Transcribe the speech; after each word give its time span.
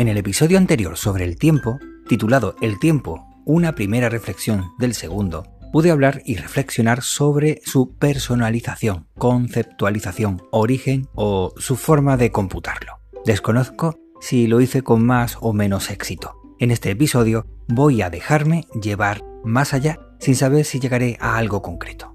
En 0.00 0.08
el 0.08 0.16
episodio 0.16 0.56
anterior 0.56 0.96
sobre 0.96 1.26
el 1.26 1.36
tiempo, 1.36 1.78
titulado 2.08 2.56
El 2.62 2.78
tiempo, 2.78 3.22
una 3.44 3.74
primera 3.74 4.08
reflexión 4.08 4.70
del 4.78 4.94
segundo, 4.94 5.44
pude 5.74 5.90
hablar 5.90 6.22
y 6.24 6.36
reflexionar 6.36 7.02
sobre 7.02 7.60
su 7.66 7.98
personalización, 7.98 9.08
conceptualización, 9.18 10.40
origen 10.52 11.06
o 11.14 11.52
su 11.58 11.76
forma 11.76 12.16
de 12.16 12.32
computarlo. 12.32 12.94
Desconozco 13.26 13.98
si 14.22 14.46
lo 14.46 14.62
hice 14.62 14.80
con 14.80 15.04
más 15.04 15.36
o 15.42 15.52
menos 15.52 15.90
éxito. 15.90 16.32
En 16.58 16.70
este 16.70 16.90
episodio 16.90 17.44
voy 17.68 18.00
a 18.00 18.08
dejarme 18.08 18.64
llevar 18.80 19.22
más 19.44 19.74
allá 19.74 20.00
sin 20.18 20.34
saber 20.34 20.64
si 20.64 20.80
llegaré 20.80 21.18
a 21.20 21.36
algo 21.36 21.60
concreto. 21.60 22.14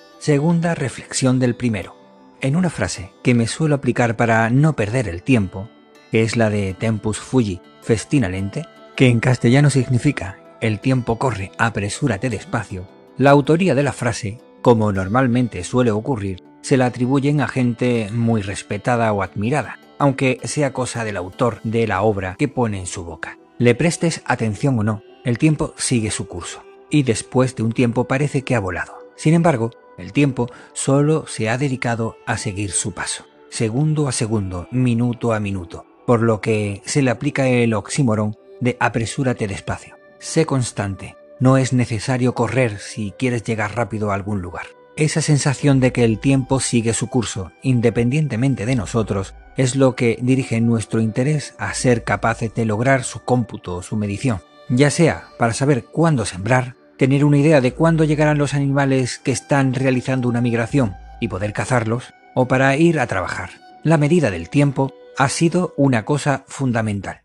Segunda 0.21 0.75
reflexión 0.75 1.39
del 1.39 1.55
primero. 1.55 1.95
En 2.41 2.55
una 2.55 2.69
frase 2.69 3.09
que 3.23 3.33
me 3.33 3.47
suelo 3.47 3.73
aplicar 3.73 4.17
para 4.17 4.51
no 4.51 4.75
perder 4.75 5.07
el 5.07 5.23
tiempo, 5.23 5.67
que 6.11 6.21
es 6.21 6.37
la 6.37 6.51
de 6.51 6.75
Tempus 6.75 7.17
Fuji 7.17 7.59
festina 7.81 8.29
lente, 8.29 8.67
que 8.95 9.07
en 9.07 9.19
castellano 9.19 9.71
significa 9.71 10.37
el 10.61 10.79
tiempo 10.79 11.17
corre, 11.17 11.51
apresúrate 11.57 12.29
despacio, 12.29 12.87
la 13.17 13.31
autoría 13.31 13.73
de 13.73 13.81
la 13.81 13.93
frase, 13.93 14.39
como 14.61 14.91
normalmente 14.91 15.63
suele 15.63 15.89
ocurrir, 15.89 16.43
se 16.61 16.77
la 16.77 16.85
atribuyen 16.85 17.41
a 17.41 17.47
gente 17.47 18.07
muy 18.11 18.43
respetada 18.43 19.11
o 19.13 19.23
admirada, 19.23 19.79
aunque 19.97 20.39
sea 20.43 20.71
cosa 20.71 21.03
del 21.03 21.17
autor 21.17 21.61
de 21.63 21.87
la 21.87 22.03
obra 22.03 22.35
que 22.37 22.47
pone 22.47 22.77
en 22.77 22.85
su 22.85 23.03
boca. 23.03 23.39
Le 23.57 23.73
prestes 23.73 24.21
atención 24.25 24.77
o 24.77 24.83
no, 24.83 25.01
el 25.25 25.39
tiempo 25.39 25.73
sigue 25.77 26.11
su 26.11 26.27
curso, 26.27 26.61
y 26.91 27.01
después 27.01 27.55
de 27.55 27.63
un 27.63 27.71
tiempo 27.71 28.03
parece 28.03 28.43
que 28.43 28.53
ha 28.53 28.59
volado. 28.59 28.99
Sin 29.15 29.33
embargo, 29.33 29.71
el 29.97 30.13
tiempo 30.13 30.49
solo 30.73 31.25
se 31.27 31.49
ha 31.49 31.57
dedicado 31.57 32.17
a 32.25 32.37
seguir 32.37 32.71
su 32.71 32.93
paso, 32.93 33.25
segundo 33.49 34.07
a 34.07 34.11
segundo, 34.11 34.67
minuto 34.71 35.33
a 35.33 35.39
minuto, 35.39 35.85
por 36.05 36.21
lo 36.21 36.41
que 36.41 36.81
se 36.85 37.01
le 37.01 37.11
aplica 37.11 37.47
el 37.47 37.73
oxímoron 37.73 38.35
de 38.59 38.77
apresúrate 38.79 39.47
despacio. 39.47 39.97
Sé 40.19 40.45
constante, 40.45 41.15
no 41.39 41.57
es 41.57 41.73
necesario 41.73 42.33
correr 42.33 42.79
si 42.79 43.11
quieres 43.17 43.43
llegar 43.43 43.75
rápido 43.75 44.11
a 44.11 44.15
algún 44.15 44.41
lugar. 44.41 44.67
Esa 44.95 45.21
sensación 45.21 45.79
de 45.79 45.91
que 45.91 46.03
el 46.03 46.19
tiempo 46.19 46.59
sigue 46.59 46.93
su 46.93 47.07
curso, 47.07 47.51
independientemente 47.63 48.65
de 48.65 48.75
nosotros, 48.75 49.33
es 49.57 49.75
lo 49.75 49.95
que 49.95 50.19
dirige 50.21 50.61
nuestro 50.61 51.01
interés 51.01 51.55
a 51.57 51.73
ser 51.73 52.03
capaces 52.03 52.53
de 52.53 52.65
lograr 52.65 53.03
su 53.03 53.23
cómputo 53.23 53.75
o 53.75 53.83
su 53.83 53.95
medición, 53.95 54.41
ya 54.69 54.91
sea 54.91 55.29
para 55.37 55.53
saber 55.53 55.85
cuándo 55.85 56.25
sembrar, 56.25 56.75
tener 57.01 57.25
una 57.25 57.39
idea 57.39 57.61
de 57.61 57.73
cuándo 57.73 58.03
llegarán 58.03 58.37
los 58.37 58.53
animales 58.53 59.17
que 59.17 59.31
están 59.31 59.73
realizando 59.73 60.29
una 60.29 60.39
migración 60.39 60.97
y 61.19 61.29
poder 61.29 61.51
cazarlos, 61.51 62.13
o 62.35 62.47
para 62.47 62.77
ir 62.77 62.99
a 62.99 63.07
trabajar. 63.07 63.49
La 63.81 63.97
medida 63.97 64.29
del 64.29 64.51
tiempo 64.51 64.93
ha 65.17 65.27
sido 65.27 65.73
una 65.77 66.05
cosa 66.05 66.43
fundamental. 66.45 67.23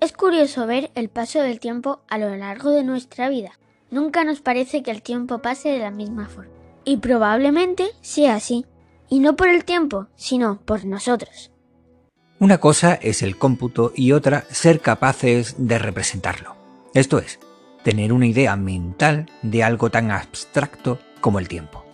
Es 0.00 0.12
curioso 0.12 0.66
ver 0.66 0.90
el 0.96 1.10
paso 1.10 1.42
del 1.42 1.60
tiempo 1.60 2.00
a 2.08 2.18
lo 2.18 2.34
largo 2.34 2.72
de 2.72 2.82
nuestra 2.82 3.28
vida. 3.28 3.52
Nunca 3.92 4.24
nos 4.24 4.40
parece 4.40 4.82
que 4.82 4.90
el 4.90 5.00
tiempo 5.00 5.38
pase 5.38 5.68
de 5.68 5.78
la 5.78 5.92
misma 5.92 6.26
forma. 6.26 6.50
Y 6.84 6.96
probablemente 6.96 7.90
sea 8.00 8.34
así. 8.34 8.66
Y 9.08 9.20
no 9.20 9.36
por 9.36 9.46
el 9.46 9.64
tiempo, 9.64 10.08
sino 10.16 10.58
por 10.64 10.84
nosotros. 10.84 11.52
Una 12.40 12.58
cosa 12.58 12.94
es 12.94 13.22
el 13.22 13.38
cómputo 13.38 13.92
y 13.94 14.10
otra 14.10 14.42
ser 14.50 14.80
capaces 14.80 15.54
de 15.56 15.78
representarlo. 15.78 16.56
Esto 16.94 17.18
es, 17.18 17.38
tener 17.86 18.12
una 18.12 18.26
idea 18.26 18.56
mental 18.56 19.30
de 19.42 19.62
algo 19.62 19.90
tan 19.90 20.10
abstracto 20.10 20.98
como 21.20 21.38
el 21.38 21.46
tiempo. 21.46 21.84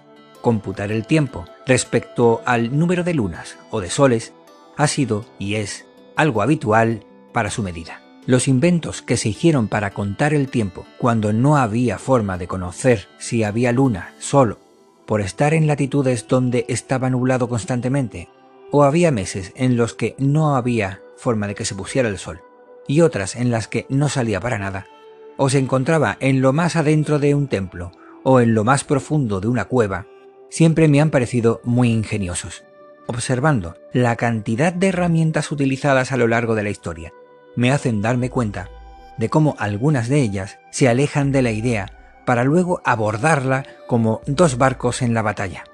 Computar 0.41 0.91
el 0.91 1.07
tiempo 1.07 1.45
respecto 1.67 2.41
al 2.47 2.79
número 2.79 3.05
de 3.05 3.13
lunas 3.13 3.59
o 3.71 3.83
de 3.83 3.91
soles 3.91 4.33
ha 4.79 4.87
sido 4.87 5.27
y 5.39 5.57
es 5.57 5.85
algo 6.17 6.41
habitual 6.41 7.05
para 7.35 7.51
su 7.51 7.63
medida. 7.63 8.01
Los 8.25 8.49
inventos 8.49 9.03
que 9.03 9.19
se 9.19 9.29
hicieron 9.29 9.69
para 9.69 9.91
contar 9.91 10.33
el 10.33 10.49
tiempo 10.49 10.87
cuando 10.97 11.35
no 11.35 11.59
había 11.59 11.99
forma 11.99 12.39
de 12.39 12.49
conocer 12.49 13.09
si 13.19 13.45
había 13.45 13.71
luna, 13.71 14.15
solo, 14.19 14.61
por 15.05 15.21
estar 15.21 15.53
en 15.53 15.67
latitudes 15.67 16.27
donde 16.27 16.65
estaba 16.71 17.11
nublado 17.11 17.51
constantemente, 17.51 18.31
o 18.71 18.85
había 18.85 19.11
meses 19.11 19.53
en 19.57 19.77
los 19.77 19.93
que 19.93 20.15
no 20.17 20.57
había 20.57 21.03
forma 21.19 21.49
de 21.49 21.55
que 21.55 21.67
se 21.67 21.75
pusiera 21.75 22.09
el 22.09 22.17
sol, 22.17 22.41
y 22.89 23.03
otras 23.03 23.37
en 23.37 23.51
las 23.51 23.69
que 23.69 23.85
no 23.91 24.09
salía 24.09 24.41
para 24.41 24.59
nada, 24.59 24.87
o 25.37 25.49
se 25.49 25.59
encontraba 25.59 26.17
en 26.21 26.41
lo 26.41 26.53
más 26.53 26.77
adentro 26.77 27.19
de 27.19 27.35
un 27.35 27.49
templo 27.49 27.93
o 28.23 28.41
en 28.41 28.55
lo 28.55 28.65
más 28.65 28.85
profundo 28.85 29.41
de 29.41 29.49
una 29.49 29.65
cueva, 29.65 30.07
siempre 30.51 30.89
me 30.89 31.01
han 31.01 31.11
parecido 31.11 31.61
muy 31.65 31.91
ingeniosos. 31.91 32.65
Observando 33.07 33.77
la 33.93 34.17
cantidad 34.17 34.73
de 34.73 34.89
herramientas 34.89 35.51
utilizadas 35.51 36.13
a 36.13 36.17
lo 36.17 36.29
largo 36.29 36.55
de 36.55 36.63
la 36.63 36.71
historia, 36.71 37.13
me 37.57 37.73
hacen 37.73 38.01
darme 38.01 38.31
cuenta 38.31 38.69
de 39.19 39.29
cómo 39.29 39.57
algunas 39.59 40.09
de 40.09 40.21
ellas 40.21 40.59
se 40.71 40.89
alejan 40.89 41.33
de 41.33 41.43
la 41.43 41.51
idea 41.51 42.23
para 42.25 42.45
luego 42.45 42.81
abordarla 42.85 43.65
como 43.87 44.21
dos 44.27 44.57
barcos 44.57 45.03
en 45.03 45.15
la 45.15 45.23
batalla 45.23 45.65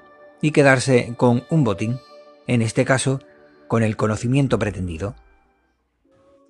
y 0.41 0.51
quedarse 0.51 1.13
con 1.17 1.43
un 1.49 1.63
botín, 1.63 1.99
en 2.47 2.61
este 2.61 2.85
caso, 2.85 3.21
con 3.67 3.83
el 3.83 3.95
conocimiento 3.95 4.57
pretendido. 4.57 5.15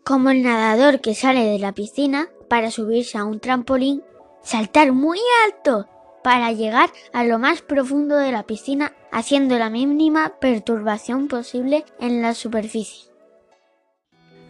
Como 0.03 0.29
el 0.31 0.43
nadador 0.43 1.01
que 1.01 1.13
sale 1.13 1.45
de 1.45 1.59
la 1.59 1.73
piscina 1.73 2.29
para 2.49 2.71
subirse 2.71 3.17
a 3.17 3.25
un 3.25 3.39
trampolín, 3.39 4.03
saltar 4.43 4.91
muy 4.91 5.19
alto 5.45 5.87
para 6.23 6.51
llegar 6.51 6.89
a 7.13 7.23
lo 7.23 7.39
más 7.39 7.61
profundo 7.61 8.17
de 8.17 8.31
la 8.31 8.43
piscina 8.43 8.93
haciendo 9.11 9.57
la 9.57 9.69
mínima 9.69 10.33
perturbación 10.39 11.27
posible 11.27 11.85
en 11.99 12.21
la 12.21 12.33
superficie. 12.33 13.09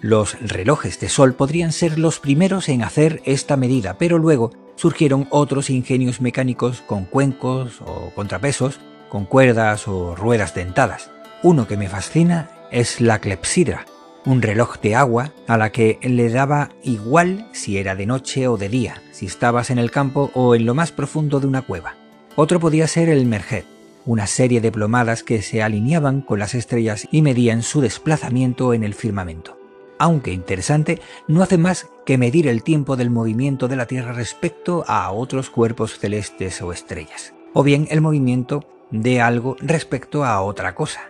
Los 0.01 0.39
relojes 0.39 0.99
de 1.01 1.09
sol 1.09 1.33
podrían 1.33 1.73
ser 1.73 1.99
los 1.99 2.19
primeros 2.19 2.69
en 2.69 2.83
hacer 2.83 3.21
esta 3.25 3.57
medida, 3.57 3.97
pero 3.97 4.17
luego 4.17 4.51
surgieron 4.75 5.27
otros 5.29 5.69
ingenios 5.69 6.21
mecánicos 6.21 6.81
con 6.81 7.03
cuencos 7.03 7.81
o 7.81 8.11
contrapesos, 8.15 8.79
con 9.09 9.25
cuerdas 9.25 9.89
o 9.89 10.15
ruedas 10.15 10.55
dentadas. 10.55 11.11
Uno 11.43 11.67
que 11.67 11.75
me 11.75 11.89
fascina 11.89 12.49
es 12.71 13.01
la 13.01 13.19
clepsidra, 13.19 13.85
un 14.25 14.41
reloj 14.41 14.79
de 14.81 14.95
agua 14.95 15.31
a 15.47 15.57
la 15.57 15.71
que 15.71 15.99
le 16.01 16.29
daba 16.29 16.69
igual 16.83 17.47
si 17.51 17.77
era 17.77 17.95
de 17.95 18.05
noche 18.05 18.47
o 18.47 18.57
de 18.57 18.69
día, 18.69 19.01
si 19.11 19.25
estabas 19.25 19.69
en 19.69 19.79
el 19.79 19.91
campo 19.91 20.31
o 20.33 20.55
en 20.55 20.65
lo 20.65 20.75
más 20.75 20.91
profundo 20.91 21.39
de 21.39 21.47
una 21.47 21.61
cueva. 21.61 21.95
Otro 22.35 22.59
podía 22.59 22.87
ser 22.87 23.09
el 23.09 23.25
Merjet, 23.25 23.65
una 24.05 24.27
serie 24.27 24.61
de 24.61 24.71
plomadas 24.71 25.23
que 25.23 25.41
se 25.41 25.61
alineaban 25.61 26.21
con 26.21 26.39
las 26.39 26.55
estrellas 26.55 27.07
y 27.11 27.21
medían 27.21 27.63
su 27.63 27.81
desplazamiento 27.81 28.73
en 28.73 28.83
el 28.83 28.93
firmamento. 28.93 29.57
Aunque 29.97 30.31
interesante, 30.31 31.01
no 31.27 31.43
hace 31.43 31.57
más 31.57 31.89
que 32.05 32.17
medir 32.17 32.47
el 32.47 32.63
tiempo 32.63 32.95
del 32.95 33.09
movimiento 33.09 33.67
de 33.67 33.75
la 33.75 33.85
Tierra 33.85 34.13
respecto 34.13 34.85
a 34.87 35.11
otros 35.11 35.49
cuerpos 35.49 35.99
celestes 35.99 36.61
o 36.61 36.71
estrellas, 36.71 37.33
o 37.53 37.63
bien 37.63 37.87
el 37.91 37.99
movimiento 37.99 38.63
de 38.91 39.19
algo 39.19 39.57
respecto 39.59 40.23
a 40.23 40.41
otra 40.41 40.73
cosa, 40.73 41.01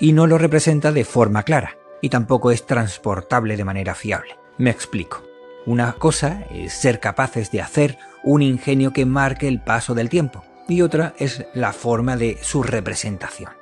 y 0.00 0.12
no 0.12 0.26
lo 0.26 0.36
representa 0.36 0.90
de 0.90 1.04
forma 1.04 1.44
clara, 1.44 1.76
y 2.04 2.10
tampoco 2.10 2.50
es 2.50 2.66
transportable 2.66 3.56
de 3.56 3.64
manera 3.64 3.94
fiable. 3.94 4.36
Me 4.58 4.68
explico. 4.68 5.22
Una 5.64 5.94
cosa 5.94 6.44
es 6.50 6.74
ser 6.74 7.00
capaces 7.00 7.50
de 7.50 7.62
hacer 7.62 7.96
un 8.22 8.42
ingenio 8.42 8.92
que 8.92 9.06
marque 9.06 9.48
el 9.48 9.62
paso 9.62 9.94
del 9.94 10.10
tiempo 10.10 10.44
y 10.68 10.82
otra 10.82 11.14
es 11.16 11.46
la 11.54 11.72
forma 11.72 12.18
de 12.18 12.36
su 12.42 12.62
representación. 12.62 13.52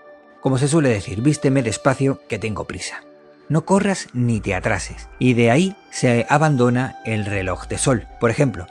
Como 0.41 0.59
se 0.59 0.67
suele 0.67 0.89
decir, 0.89 1.23
vísteme 1.23 1.63
despacio 1.63 2.21
que 2.29 2.41
tengo 2.41 2.65
prisa. 2.65 3.05
No 3.49 3.65
corras 3.65 4.09
ni 4.13 4.41
te 4.41 4.57
atrases 4.57 5.09
y 5.21 5.35
de 5.35 5.53
ahí 5.53 5.77
se 5.93 6.27
abandona 6.29 6.97
el 7.05 7.27
reloj 7.27 7.69
de 7.69 7.79
sol, 7.79 8.09
por 8.19 8.33
ejemplo, 8.33 8.67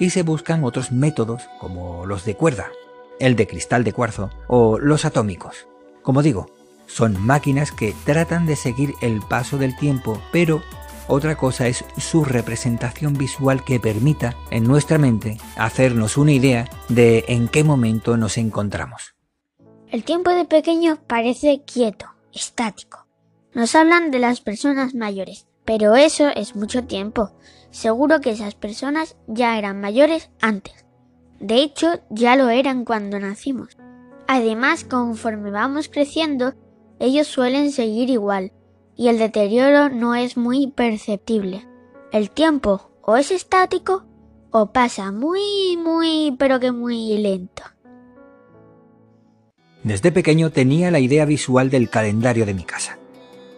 y 0.00 0.10
se 0.10 0.24
buscan 0.24 0.64
otros 0.64 0.90
métodos 0.90 1.48
como 1.60 2.06
los 2.06 2.24
de 2.24 2.34
cuerda, 2.34 2.72
el 3.20 3.36
de 3.36 3.46
cristal 3.46 3.84
de 3.84 3.92
cuarzo 3.92 4.30
o 4.48 4.80
los 4.80 5.04
atómicos. 5.04 5.68
Como 6.02 6.22
digo, 6.22 6.50
son 6.92 7.24
máquinas 7.24 7.72
que 7.72 7.94
tratan 8.04 8.44
de 8.46 8.56
seguir 8.56 8.94
el 9.00 9.20
paso 9.20 9.56
del 9.56 9.74
tiempo, 9.76 10.20
pero 10.30 10.62
otra 11.08 11.36
cosa 11.36 11.66
es 11.66 11.84
su 11.96 12.24
representación 12.24 13.14
visual 13.14 13.64
que 13.64 13.80
permita 13.80 14.36
en 14.50 14.64
nuestra 14.64 14.98
mente 14.98 15.38
hacernos 15.56 16.16
una 16.16 16.32
idea 16.32 16.68
de 16.88 17.24
en 17.28 17.48
qué 17.48 17.64
momento 17.64 18.16
nos 18.16 18.36
encontramos. 18.36 19.14
El 19.90 20.04
tiempo 20.04 20.30
de 20.30 20.44
pequeño 20.44 20.98
parece 21.06 21.62
quieto, 21.64 22.06
estático. 22.32 23.06
Nos 23.54 23.74
hablan 23.74 24.10
de 24.10 24.18
las 24.18 24.40
personas 24.40 24.94
mayores, 24.94 25.46
pero 25.64 25.96
eso 25.96 26.28
es 26.28 26.56
mucho 26.56 26.84
tiempo. 26.84 27.32
Seguro 27.70 28.20
que 28.20 28.30
esas 28.30 28.54
personas 28.54 29.16
ya 29.26 29.58
eran 29.58 29.80
mayores 29.80 30.30
antes. 30.40 30.84
De 31.40 31.56
hecho, 31.56 32.00
ya 32.10 32.36
lo 32.36 32.50
eran 32.50 32.84
cuando 32.84 33.18
nacimos. 33.18 33.76
Además, 34.28 34.84
conforme 34.84 35.50
vamos 35.50 35.88
creciendo, 35.88 36.54
ellos 36.98 37.26
suelen 37.26 37.72
seguir 37.72 38.10
igual, 38.10 38.52
y 38.96 39.08
el 39.08 39.18
deterioro 39.18 39.88
no 39.88 40.14
es 40.14 40.36
muy 40.36 40.68
perceptible. 40.68 41.66
El 42.12 42.30
tiempo 42.30 42.90
o 43.02 43.16
es 43.16 43.30
estático 43.30 44.04
o 44.50 44.72
pasa 44.72 45.10
muy, 45.10 45.76
muy, 45.76 46.36
pero 46.38 46.60
que 46.60 46.72
muy 46.72 47.16
lento. 47.18 47.62
Desde 49.82 50.12
pequeño 50.12 50.50
tenía 50.50 50.90
la 50.90 51.00
idea 51.00 51.24
visual 51.24 51.70
del 51.70 51.88
calendario 51.88 52.46
de 52.46 52.54
mi 52.54 52.64
casa. 52.64 52.98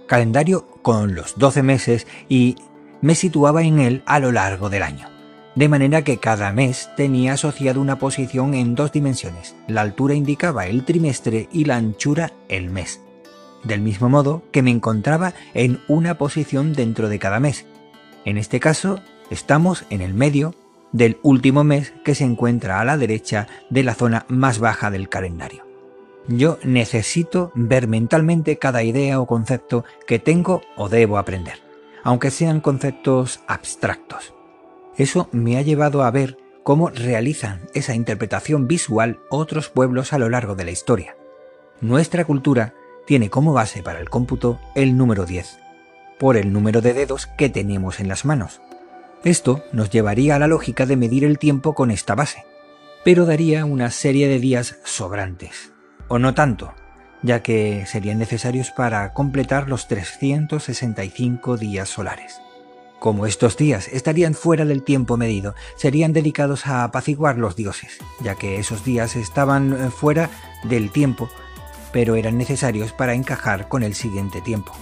Calendario 0.06 0.66
con 0.82 1.14
los 1.14 1.36
12 1.36 1.62
meses 1.62 2.06
y 2.28 2.56
me 3.02 3.14
situaba 3.14 3.62
en 3.62 3.80
él 3.80 4.02
a 4.06 4.20
lo 4.20 4.32
largo 4.32 4.70
del 4.70 4.82
año. 4.82 5.08
De 5.54 5.68
manera 5.68 6.02
que 6.02 6.18
cada 6.18 6.52
mes 6.52 6.88
tenía 6.96 7.34
asociado 7.34 7.80
una 7.80 7.98
posición 7.98 8.54
en 8.54 8.74
dos 8.74 8.92
dimensiones. 8.92 9.54
La 9.68 9.82
altura 9.82 10.14
indicaba 10.14 10.66
el 10.66 10.84
trimestre 10.84 11.48
y 11.52 11.64
la 11.64 11.76
anchura 11.76 12.32
el 12.48 12.70
mes 12.70 13.03
del 13.64 13.80
mismo 13.80 14.08
modo 14.08 14.42
que 14.52 14.62
me 14.62 14.70
encontraba 14.70 15.34
en 15.54 15.80
una 15.88 16.16
posición 16.16 16.72
dentro 16.72 17.08
de 17.08 17.18
cada 17.18 17.40
mes. 17.40 17.66
En 18.24 18.38
este 18.38 18.60
caso, 18.60 19.00
estamos 19.30 19.84
en 19.90 20.00
el 20.00 20.14
medio 20.14 20.54
del 20.92 21.18
último 21.22 21.64
mes 21.64 21.92
que 22.04 22.14
se 22.14 22.24
encuentra 22.24 22.80
a 22.80 22.84
la 22.84 22.96
derecha 22.96 23.48
de 23.68 23.82
la 23.82 23.94
zona 23.94 24.26
más 24.28 24.60
baja 24.60 24.90
del 24.90 25.08
calendario. 25.08 25.64
Yo 26.28 26.58
necesito 26.62 27.52
ver 27.54 27.88
mentalmente 27.88 28.58
cada 28.58 28.82
idea 28.82 29.20
o 29.20 29.26
concepto 29.26 29.84
que 30.06 30.18
tengo 30.18 30.62
o 30.76 30.88
debo 30.88 31.18
aprender, 31.18 31.58
aunque 32.02 32.30
sean 32.30 32.60
conceptos 32.60 33.40
abstractos. 33.46 34.32
Eso 34.96 35.28
me 35.32 35.58
ha 35.58 35.62
llevado 35.62 36.04
a 36.04 36.10
ver 36.10 36.38
cómo 36.62 36.88
realizan 36.88 37.60
esa 37.74 37.94
interpretación 37.94 38.66
visual 38.68 39.20
otros 39.28 39.68
pueblos 39.68 40.12
a 40.12 40.18
lo 40.18 40.30
largo 40.30 40.54
de 40.54 40.64
la 40.64 40.70
historia. 40.70 41.16
Nuestra 41.80 42.24
cultura 42.24 42.74
tiene 43.06 43.30
como 43.30 43.52
base 43.52 43.82
para 43.82 44.00
el 44.00 44.10
cómputo 44.10 44.60
el 44.74 44.96
número 44.96 45.26
10, 45.26 45.58
por 46.18 46.36
el 46.36 46.52
número 46.52 46.80
de 46.80 46.94
dedos 46.94 47.26
que 47.26 47.48
tenemos 47.48 48.00
en 48.00 48.08
las 48.08 48.24
manos. 48.24 48.60
Esto 49.24 49.64
nos 49.72 49.90
llevaría 49.90 50.36
a 50.36 50.38
la 50.38 50.46
lógica 50.46 50.86
de 50.86 50.96
medir 50.96 51.24
el 51.24 51.38
tiempo 51.38 51.74
con 51.74 51.90
esta 51.90 52.14
base, 52.14 52.44
pero 53.04 53.26
daría 53.26 53.64
una 53.64 53.90
serie 53.90 54.28
de 54.28 54.38
días 54.38 54.78
sobrantes, 54.84 55.72
o 56.08 56.18
no 56.18 56.34
tanto, 56.34 56.74
ya 57.22 57.42
que 57.42 57.86
serían 57.86 58.18
necesarios 58.18 58.70
para 58.70 59.12
completar 59.14 59.68
los 59.68 59.88
365 59.88 61.56
días 61.56 61.88
solares. 61.88 62.40
Como 63.00 63.26
estos 63.26 63.56
días 63.56 63.88
estarían 63.88 64.34
fuera 64.34 64.64
del 64.64 64.82
tiempo 64.82 65.16
medido, 65.16 65.54
serían 65.76 66.12
dedicados 66.12 66.66
a 66.66 66.84
apaciguar 66.84 67.36
los 67.36 67.56
dioses, 67.56 67.98
ya 68.22 68.34
que 68.34 68.58
esos 68.58 68.84
días 68.84 69.16
estaban 69.16 69.72
eh, 69.72 69.90
fuera 69.90 70.30
del 70.64 70.90
tiempo 70.90 71.28
pero 71.94 72.16
eran 72.16 72.36
necesarios 72.36 72.92
para 72.92 73.14
encajar 73.14 73.68
con 73.68 73.84
el 73.84 73.94
siguiente 73.94 74.40
tiempo. 74.40 74.72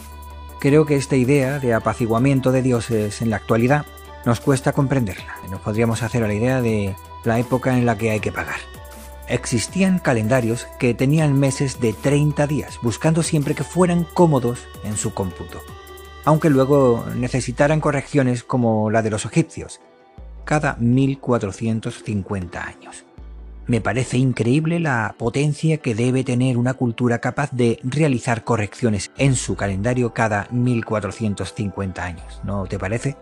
Creo 0.58 0.86
que 0.86 0.96
esta 0.96 1.14
idea 1.14 1.58
de 1.58 1.74
apaciguamiento 1.74 2.50
de 2.52 2.62
dioses 2.62 3.20
en 3.20 3.28
la 3.28 3.36
actualidad 3.36 3.84
nos 4.24 4.40
cuesta 4.40 4.72
comprenderla 4.72 5.42
nos 5.52 5.60
podríamos 5.60 6.02
hacer 6.02 6.24
a 6.24 6.26
la 6.26 6.34
idea 6.34 6.62
de 6.62 6.96
la 7.24 7.38
época 7.38 7.76
en 7.76 7.84
la 7.84 7.98
que 7.98 8.10
hay 8.10 8.20
que 8.20 8.32
pagar. 8.32 8.56
Existían 9.28 9.98
calendarios 9.98 10.66
que 10.78 10.94
tenían 10.94 11.38
meses 11.38 11.78
de 11.78 11.92
30 11.92 12.46
días, 12.46 12.78
buscando 12.82 13.22
siempre 13.22 13.54
que 13.54 13.62
fueran 13.62 14.04
cómodos 14.14 14.66
en 14.82 14.96
su 14.96 15.12
cómputo, 15.12 15.60
aunque 16.24 16.48
luego 16.48 17.04
necesitaran 17.14 17.80
correcciones 17.80 18.42
como 18.42 18.90
la 18.90 19.02
de 19.02 19.10
los 19.10 19.26
egipcios, 19.26 19.80
cada 20.44 20.76
1450 20.76 22.66
años. 22.66 23.04
Me 23.72 23.80
parece 23.80 24.18
increíble 24.18 24.80
la 24.80 25.14
potencia 25.16 25.78
que 25.78 25.94
debe 25.94 26.24
tener 26.24 26.58
una 26.58 26.74
cultura 26.74 27.20
capaz 27.20 27.50
de 27.52 27.78
realizar 27.82 28.44
correcciones 28.44 29.12
en 29.16 29.34
su 29.34 29.56
calendario 29.56 30.12
cada 30.12 30.46
1450 30.50 32.04
años, 32.04 32.42
¿no 32.44 32.66
te 32.66 32.78
parece? 32.78 33.16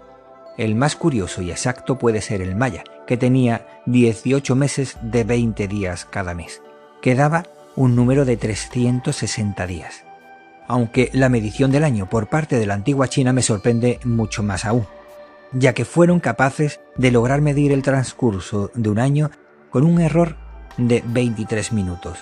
El 0.59 0.75
más 0.75 0.97
curioso 0.97 1.41
y 1.41 1.53
exacto 1.53 1.99
puede 1.99 2.21
ser 2.21 2.43
el 2.43 2.57
maya, 2.57 2.83
que 3.07 3.17
tenía 3.17 3.65
18 3.87 4.57
meses 4.57 4.97
de 5.03 5.23
20 5.23 5.69
días 5.69 6.05
cada 6.05 6.35
mes, 6.35 6.63
que 7.01 7.15
daba 7.15 7.45
un 7.77 7.95
número 7.95 8.25
de 8.25 8.37
360 8.37 9.69
días. 9.69 10.03
Aunque 10.67 11.11
la 11.13 11.29
medición 11.29 11.71
del 11.71 11.85
año 11.85 12.11
por 12.11 12.27
parte 12.27 12.59
de 12.59 12.67
la 12.67 12.75
antigua 12.75 13.07
China 13.07 13.33
me 13.33 13.43
sorprende 13.43 14.01
mucho 14.03 14.43
más 14.43 14.65
aún, 14.65 14.85
ya 15.53 15.75
que 15.75 15.85
fueron 15.85 16.19
capaces 16.19 16.81
de 16.97 17.13
lograr 17.13 17.41
medir 17.41 17.71
el 17.71 17.83
transcurso 17.83 18.73
de 18.75 18.91
un 18.91 18.99
año 18.99 19.31
con 19.71 19.85
un 19.85 20.01
error 20.01 20.37
de 20.77 21.03
23 21.07 21.73
minutos, 21.73 22.19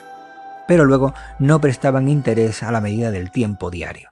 pero 0.67 0.85
luego 0.85 1.15
no 1.39 1.61
prestaban 1.61 2.09
interés 2.09 2.63
a 2.63 2.73
la 2.73 2.81
medida 2.81 3.11
del 3.11 3.31
tiempo 3.31 3.71
diario. 3.71 4.11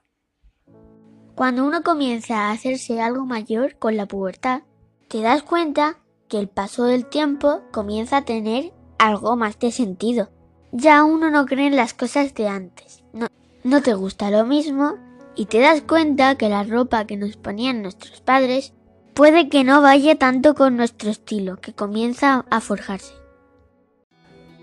Cuando 1.35 1.65
uno 1.65 1.83
comienza 1.83 2.47
a 2.47 2.51
hacerse 2.51 2.99
algo 2.99 3.25
mayor 3.25 3.77
con 3.77 3.95
la 3.95 4.07
pubertad, 4.07 4.61
te 5.07 5.21
das 5.21 5.43
cuenta 5.43 5.97
que 6.27 6.39
el 6.39 6.47
paso 6.47 6.85
del 6.85 7.05
tiempo 7.05 7.61
comienza 7.71 8.17
a 8.17 8.25
tener 8.25 8.73
algo 8.97 9.35
más 9.35 9.59
de 9.59 9.71
sentido. 9.71 10.29
Ya 10.71 11.03
uno 11.03 11.29
no 11.29 11.45
cree 11.45 11.67
en 11.67 11.75
las 11.75 11.93
cosas 11.93 12.33
de 12.33 12.47
antes. 12.47 13.03
No, 13.13 13.27
no 13.63 13.81
te 13.81 13.93
gusta 13.93 14.31
lo 14.31 14.45
mismo 14.45 14.95
y 15.35 15.45
te 15.45 15.59
das 15.59 15.81
cuenta 15.81 16.35
que 16.35 16.49
la 16.49 16.63
ropa 16.63 17.05
que 17.05 17.17
nos 17.17 17.37
ponían 17.37 17.83
nuestros 17.83 18.19
padres 18.21 18.73
puede 19.13 19.49
que 19.49 19.63
no 19.63 19.81
vaya 19.81 20.17
tanto 20.17 20.55
con 20.55 20.75
nuestro 20.75 21.09
estilo, 21.09 21.57
que 21.57 21.73
comienza 21.73 22.45
a 22.49 22.61
forjarse. 22.61 23.13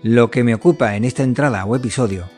Lo 0.07 0.29
que 0.29 0.43
me 0.43 0.53
ocupa 0.53 0.95
en 0.95 1.03
esta 1.03 1.23
entrada 1.23 1.65
o 1.65 1.75
episodio 1.75 2.29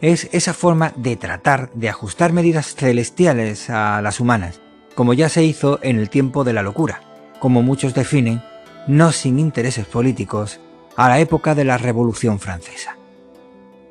es 0.00 0.28
esa 0.32 0.52
forma 0.52 0.92
de 0.96 1.14
tratar 1.14 1.70
de 1.72 1.88
ajustar 1.88 2.32
medidas 2.32 2.74
celestiales 2.74 3.70
a 3.70 4.02
las 4.02 4.18
humanas, 4.18 4.60
como 4.96 5.14
ya 5.14 5.28
se 5.28 5.44
hizo 5.44 5.78
en 5.84 6.00
el 6.00 6.10
tiempo 6.10 6.42
de 6.42 6.52
la 6.52 6.64
locura, 6.64 7.00
como 7.38 7.62
muchos 7.62 7.94
definen, 7.94 8.42
no 8.88 9.12
sin 9.12 9.38
intereses 9.38 9.86
políticos, 9.86 10.58
a 10.96 11.08
la 11.08 11.20
época 11.20 11.54
de 11.54 11.62
la 11.62 11.78
Revolución 11.78 12.40
Francesa. 12.40 12.96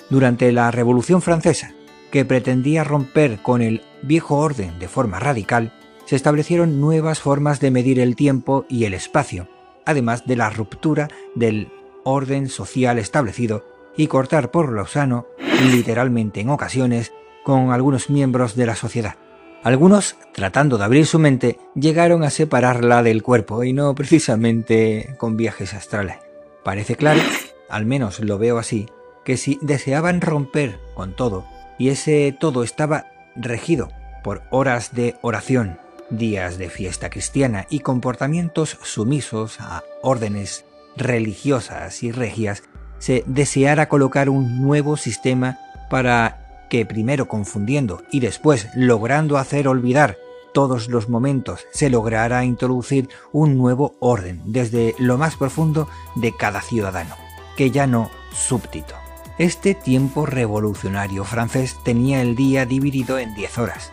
Durante 0.10 0.52
la 0.52 0.70
Revolución 0.70 1.22
Francesa, 1.22 1.72
que 2.12 2.26
pretendía 2.26 2.84
romper 2.84 3.42
con 3.42 3.62
el 3.62 3.82
viejo 4.02 4.40
orden 4.40 4.78
de 4.78 4.90
forma 4.90 5.22
radical, 5.22 5.72
se 6.04 6.18
establecieron 6.18 6.82
nuevas 6.82 7.22
formas 7.22 7.62
de 7.62 7.72
medir 7.72 7.98
el 7.98 8.18
tiempo 8.18 8.66
y 8.68 8.84
el 8.84 8.94
espacio, 8.94 9.48
además 9.86 10.26
de 10.26 10.36
la 10.36 10.50
ruptura 10.50 11.08
del 11.34 11.70
orden 12.04 12.50
social 12.50 13.00
establecido 13.00 13.66
y 13.96 14.08
cortar 14.08 14.52
por 14.52 14.72
lo 14.72 14.86
sano, 14.88 15.28
literalmente 15.72 16.40
en 16.42 16.50
ocasiones, 16.50 17.14
con 17.44 17.72
algunos 17.72 18.10
miembros 18.10 18.56
de 18.56 18.66
la 18.66 18.76
sociedad. 18.76 19.16
Algunos, 19.64 20.16
tratando 20.34 20.78
de 20.78 20.86
abrir 20.86 21.06
su 21.06 21.20
mente, 21.20 21.60
llegaron 21.76 22.24
a 22.24 22.32
separarla 22.32 23.04
del 23.04 23.22
cuerpo 23.22 23.64
y 23.64 23.74
no 23.74 23.94
precisamente 23.94 25.16
con 25.18 25.38
viajes 25.38 25.74
astrales. 25.74 26.18
Parece 26.64 26.96
claro, 26.96 27.22
al 27.70 27.86
menos 27.86 28.20
lo 28.20 28.38
veo 28.40 28.58
así, 28.58 28.88
que 29.24 29.38
si 29.38 29.60
deseaban 29.62 30.22
romper 30.22 30.80
con 30.96 31.16
todo, 31.16 31.46
y 31.78 31.90
ese 31.90 32.36
todo 32.40 32.64
estaba 32.64 33.06
regido 33.36 33.90
por 34.24 34.44
horas 34.50 34.94
de 34.94 35.16
oración, 35.22 35.80
días 36.10 36.58
de 36.58 36.70
fiesta 36.70 37.10
cristiana 37.10 37.68
y 37.70 37.80
comportamientos 37.80 38.78
sumisos 38.82 39.60
a 39.60 39.84
órdenes 40.02 40.66
religiosas 40.96 42.04
y 42.04 42.12
regias, 42.12 42.64
se 43.00 43.24
deseara 43.26 43.90
colocar 43.90 44.30
un 44.30 44.62
nuevo 44.62 44.98
sistema 44.98 45.60
para 45.90 46.66
que 46.70 46.86
primero 46.86 47.28
confundiendo 47.28 48.04
y 48.12 48.20
después 48.20 48.68
logrando 48.76 49.38
hacer 49.38 49.68
olvidar 49.68 50.18
todos 50.54 50.90
los 50.90 51.10
momentos 51.10 51.66
se 51.72 51.90
lograra 51.90 52.44
introducir 52.44 53.10
un 53.32 53.58
nuevo 53.58 53.96
orden 54.00 54.42
desde 54.46 54.96
lo 54.98 55.18
más 55.18 55.36
profundo 55.36 55.88
de 56.16 56.36
cada 56.36 56.62
ciudadano, 56.62 57.16
que 57.56 57.72
ya 57.72 57.88
no 57.88 58.10
súbdito. 58.34 58.96
Este 59.38 59.74
tiempo 59.74 60.26
revolucionario 60.26 61.24
francés 61.24 61.78
tenía 61.84 62.22
el 62.22 62.36
día 62.36 62.66
dividido 62.66 63.18
en 63.18 63.34
10 63.34 63.58
horas. 63.58 63.92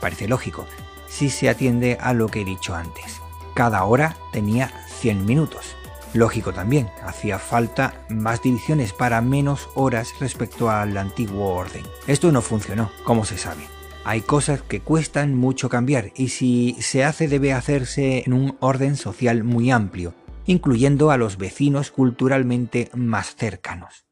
Parece 0.00 0.28
lógico, 0.28 0.66
si 1.08 1.30
se 1.30 1.48
atiende 1.48 1.98
a 2.00 2.12
lo 2.12 2.28
que 2.28 2.42
he 2.42 2.44
dicho 2.44 2.74
antes. 2.74 3.20
Cada 3.54 3.84
hora 3.84 4.16
tenía 4.32 4.70
100 5.00 5.24
minutos. 5.24 5.76
Lógico 6.14 6.52
también, 6.52 6.88
hacía 7.02 7.40
falta 7.40 8.06
más 8.08 8.40
divisiones 8.40 8.92
para 8.92 9.20
menos 9.20 9.68
horas 9.74 10.14
respecto 10.20 10.70
al 10.70 10.96
antiguo 10.96 11.48
orden. 11.48 11.82
Esto 12.06 12.30
no 12.30 12.40
funcionó, 12.40 12.92
como 13.02 13.24
se 13.24 13.36
sabe. 13.36 13.64
Hay 14.04 14.20
cosas 14.20 14.62
que 14.62 14.80
cuestan 14.80 15.34
mucho 15.34 15.68
cambiar 15.68 16.12
y 16.14 16.28
si 16.28 16.76
se 16.78 17.04
hace 17.04 17.26
debe 17.26 17.52
hacerse 17.52 18.22
en 18.24 18.32
un 18.32 18.56
orden 18.60 18.96
social 18.96 19.42
muy 19.42 19.72
amplio, 19.72 20.14
incluyendo 20.46 21.10
a 21.10 21.16
los 21.16 21.36
vecinos 21.36 21.90
culturalmente 21.90 22.90
más 22.94 23.34
cercanos. 23.34 24.04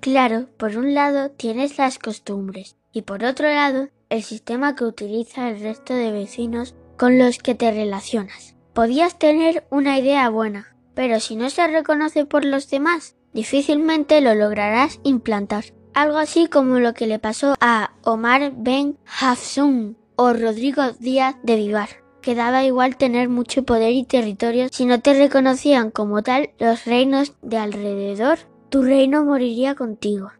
Claro, 0.00 0.48
por 0.58 0.76
un 0.76 0.94
lado 0.94 1.30
tienes 1.30 1.78
las 1.78 1.98
costumbres 1.98 2.76
y 2.92 3.02
por 3.02 3.24
otro 3.24 3.46
lado 3.48 3.88
el 4.10 4.22
sistema 4.22 4.74
que 4.74 4.84
utiliza 4.84 5.48
el 5.48 5.60
resto 5.60 5.94
de 5.94 6.12
vecinos 6.12 6.74
con 6.98 7.18
los 7.18 7.38
que 7.38 7.54
te 7.54 7.70
relacionas. 7.70 8.56
Podías 8.74 9.18
tener 9.18 9.66
una 9.70 9.98
idea 9.98 10.28
buena, 10.28 10.76
pero 10.98 11.20
si 11.20 11.36
no 11.36 11.48
se 11.48 11.64
reconoce 11.68 12.24
por 12.24 12.44
los 12.44 12.68
demás, 12.68 13.14
difícilmente 13.32 14.20
lo 14.20 14.34
lograrás 14.34 14.98
implantar. 15.04 15.66
Algo 15.94 16.18
así 16.18 16.48
como 16.48 16.80
lo 16.80 16.92
que 16.92 17.06
le 17.06 17.20
pasó 17.20 17.54
a 17.60 17.92
Omar 18.02 18.52
Ben 18.56 18.98
Hafsun 19.20 19.96
o 20.16 20.32
Rodrigo 20.32 20.90
Díaz 20.98 21.36
de 21.44 21.54
Vivar, 21.54 21.88
que 22.20 22.34
daba 22.34 22.64
igual 22.64 22.96
tener 22.96 23.28
mucho 23.28 23.62
poder 23.62 23.92
y 23.92 24.02
territorio 24.02 24.66
si 24.72 24.86
no 24.86 25.00
te 25.00 25.14
reconocían 25.14 25.92
como 25.92 26.24
tal 26.24 26.50
los 26.58 26.84
reinos 26.84 27.34
de 27.42 27.58
alrededor, 27.58 28.40
tu 28.68 28.82
reino 28.82 29.24
moriría 29.24 29.76
contigo. 29.76 30.32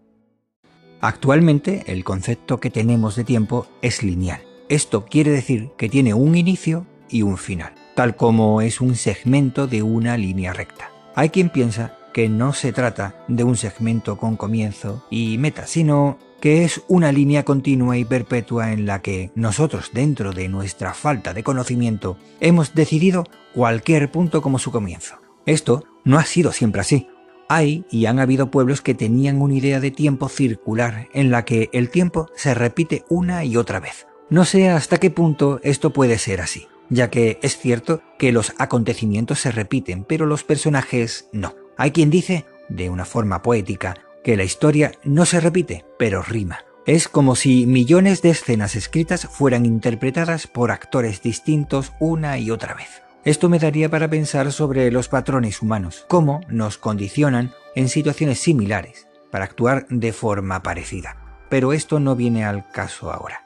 Actualmente 1.01 1.85
el 1.87 2.03
concepto 2.03 2.59
que 2.59 2.71
tenemos 2.71 3.15
de 3.15 3.23
tiempo 3.23 3.69
es 3.81 4.03
lineal. 4.03 4.41
Esto 4.69 5.05
quiere 5.05 5.31
decir 5.31 5.71
que 5.77 5.89
tiene 5.89 6.15
un 6.15 6.35
inicio 6.35 6.85
y 7.09 7.23
un 7.23 7.39
final, 7.39 7.78
tal 7.99 8.15
como 8.15 8.61
es 8.61 8.81
un 8.81 8.95
segmento 8.95 9.67
de 9.67 9.83
una 9.83 10.17
línea 10.17 10.53
recta. 10.53 10.93
Hay 11.17 11.31
quien 11.31 11.51
piensa 11.51 11.97
que 12.13 12.29
no 12.29 12.53
se 12.53 12.73
trata 12.73 13.25
de 13.27 13.43
un 13.43 13.57
segmento 13.57 14.19
con 14.19 14.37
comienzo 14.37 15.05
y 15.11 15.37
meta, 15.37 15.67
sino 15.67 16.17
que 16.41 16.63
es 16.63 16.83
una 16.87 17.11
línea 17.11 17.45
continua 17.45 17.99
y 17.99 18.05
perpetua 18.05 18.71
en 18.73 18.87
la 18.87 19.03
que 19.03 19.33
nosotros, 19.35 19.91
dentro 19.93 20.31
de 20.31 20.49
nuestra 20.49 20.95
falta 20.95 21.35
de 21.35 21.43
conocimiento, 21.43 22.17
hemos 22.39 22.73
decidido 22.73 23.25
cualquier 23.53 24.13
punto 24.13 24.43
como 24.43 24.61
su 24.61 24.71
comienzo. 24.71 25.17
Esto 25.45 25.83
no 26.05 26.21
ha 26.21 26.25
sido 26.25 26.53
siempre 26.53 26.83
así. 26.83 27.09
Hay 27.49 27.85
y 27.91 28.07
han 28.07 28.21
habido 28.21 28.49
pueblos 28.53 28.81
que 28.81 28.95
tenían 28.95 29.43
una 29.43 29.55
idea 29.55 29.81
de 29.81 29.91
tiempo 29.91 30.29
circular 30.29 31.09
en 31.15 31.33
la 31.33 31.45
que 31.45 31.69
el 31.73 31.91
tiempo 31.91 32.29
se 32.37 32.55
repite 32.55 33.05
una 33.09 33.45
y 33.45 33.57
otra 33.57 33.81
vez. 33.81 34.07
No 34.31 34.45
sé 34.45 34.69
hasta 34.69 34.99
qué 34.99 35.11
punto 35.11 35.59
esto 35.65 35.93
puede 35.93 36.19
ser 36.19 36.41
así, 36.43 36.69
ya 36.91 37.11
que 37.11 37.39
es 37.43 37.59
cierto 37.59 38.03
que 38.19 38.33
los 38.33 38.53
acontecimientos 38.59 39.41
se 39.41 39.51
repiten, 39.51 40.05
pero 40.05 40.27
los 40.27 40.45
personajes 40.45 41.29
no. 41.33 41.55
Hay 41.77 41.93
quien 41.93 42.11
dice, 42.11 42.45
de 42.69 42.91
una 42.91 43.05
forma 43.05 43.43
poética, 43.43 43.97
que 44.25 44.37
la 44.37 44.45
historia 44.45 44.93
no 45.05 45.25
se 45.25 45.41
repite, 45.41 45.85
pero 45.99 46.23
rima. 46.23 46.65
Es 46.87 47.09
como 47.09 47.37
si 47.37 47.67
millones 47.67 48.23
de 48.23 48.31
escenas 48.31 48.75
escritas 48.75 49.29
fueran 49.31 49.67
interpretadas 49.67 50.47
por 50.47 50.71
actores 50.71 51.23
distintos 51.23 51.93
una 52.01 52.39
y 52.39 52.51
otra 52.51 52.75
vez. 52.75 53.03
Esto 53.25 53.49
me 53.49 53.59
daría 53.59 53.91
para 53.91 54.09
pensar 54.09 54.53
sobre 54.53 54.91
los 54.91 55.09
patrones 55.09 55.61
humanos, 55.61 56.07
cómo 56.09 56.41
nos 56.49 56.79
condicionan 56.79 57.53
en 57.75 57.89
situaciones 57.89 58.39
similares 58.41 59.07
para 59.31 59.45
actuar 59.45 59.87
de 59.91 60.13
forma 60.13 60.63
parecida. 60.63 61.17
Pero 61.51 61.73
esto 61.73 62.01
no 62.01 62.17
viene 62.17 62.45
al 62.45 62.71
caso 62.71 63.13
ahora. 63.13 63.45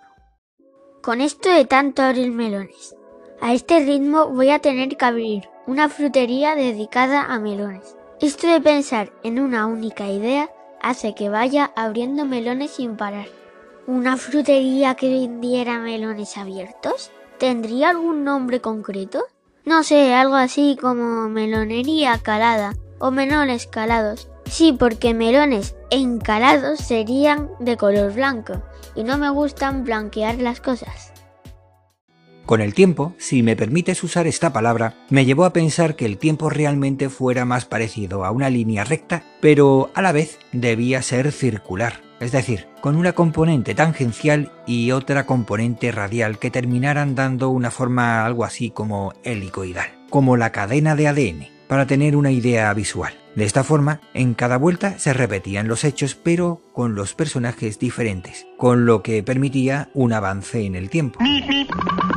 Con 1.02 1.20
esto 1.20 1.52
de 1.52 1.64
tanto 1.64 2.02
abrir 2.02 2.30
melones, 2.30 2.94
a 3.42 3.52
este 3.52 3.80
ritmo 3.80 4.28
voy 4.28 4.50
a 4.50 4.60
tener 4.60 4.96
que 4.96 5.04
abrir 5.04 5.48
una 5.66 5.88
frutería 5.88 6.54
dedicada 6.54 7.24
a 7.24 7.40
melones. 7.40 7.96
Esto 8.20 8.46
de 8.46 8.60
pensar 8.60 9.12
en 9.24 9.40
una 9.40 9.66
única 9.66 10.08
idea 10.08 10.48
hace 10.80 11.16
que 11.16 11.28
vaya 11.28 11.72
abriendo 11.74 12.24
melones 12.24 12.70
sin 12.70 12.96
parar. 12.96 13.26
¿Una 13.88 14.16
frutería 14.16 14.94
que 14.94 15.10
vendiera 15.10 15.80
melones 15.80 16.36
abiertos? 16.36 17.10
¿Tendría 17.38 17.90
algún 17.90 18.22
nombre 18.22 18.60
concreto? 18.60 19.24
No 19.64 19.82
sé, 19.82 20.14
algo 20.14 20.36
así 20.36 20.78
como 20.80 21.28
melonería 21.28 22.18
calada 22.18 22.74
o 23.00 23.10
melones 23.10 23.66
calados. 23.66 24.28
Sí, 24.44 24.72
porque 24.72 25.14
melones 25.14 25.74
encalados 25.90 26.78
serían 26.78 27.50
de 27.58 27.76
color 27.76 28.12
blanco 28.12 28.62
y 28.94 29.02
no 29.02 29.18
me 29.18 29.30
gustan 29.30 29.82
blanquear 29.82 30.36
las 30.38 30.60
cosas. 30.60 31.12
Con 32.46 32.60
el 32.60 32.74
tiempo, 32.74 33.14
si 33.18 33.42
me 33.42 33.54
permites 33.54 34.02
usar 34.02 34.26
esta 34.26 34.52
palabra, 34.52 34.94
me 35.10 35.24
llevó 35.24 35.44
a 35.44 35.52
pensar 35.52 35.94
que 35.94 36.06
el 36.06 36.18
tiempo 36.18 36.50
realmente 36.50 37.08
fuera 37.08 37.44
más 37.44 37.66
parecido 37.66 38.24
a 38.24 38.32
una 38.32 38.50
línea 38.50 38.82
recta, 38.82 39.22
pero 39.40 39.90
a 39.94 40.02
la 40.02 40.10
vez 40.10 40.38
debía 40.52 41.02
ser 41.02 41.30
circular, 41.30 42.00
es 42.18 42.32
decir, 42.32 42.66
con 42.80 42.96
una 42.96 43.12
componente 43.12 43.76
tangencial 43.76 44.50
y 44.66 44.90
otra 44.90 45.24
componente 45.24 45.92
radial 45.92 46.40
que 46.40 46.50
terminaran 46.50 47.14
dando 47.14 47.48
una 47.50 47.70
forma 47.70 48.26
algo 48.26 48.44
así 48.44 48.70
como 48.70 49.12
helicoidal, 49.22 50.06
como 50.10 50.36
la 50.36 50.50
cadena 50.50 50.96
de 50.96 51.08
ADN, 51.08 51.51
para 51.72 51.86
tener 51.86 52.16
una 52.16 52.30
idea 52.30 52.74
visual. 52.74 53.14
De 53.34 53.46
esta 53.46 53.64
forma, 53.64 54.02
en 54.12 54.34
cada 54.34 54.58
vuelta 54.58 54.98
se 54.98 55.14
repetían 55.14 55.68
los 55.68 55.84
hechos, 55.84 56.14
pero 56.14 56.60
con 56.74 56.94
los 56.94 57.14
personajes 57.14 57.78
diferentes, 57.78 58.46
con 58.58 58.84
lo 58.84 59.02
que 59.02 59.22
permitía 59.22 59.88
un 59.94 60.12
avance 60.12 60.66
en 60.66 60.74
el 60.74 60.90
tiempo. 60.90 61.18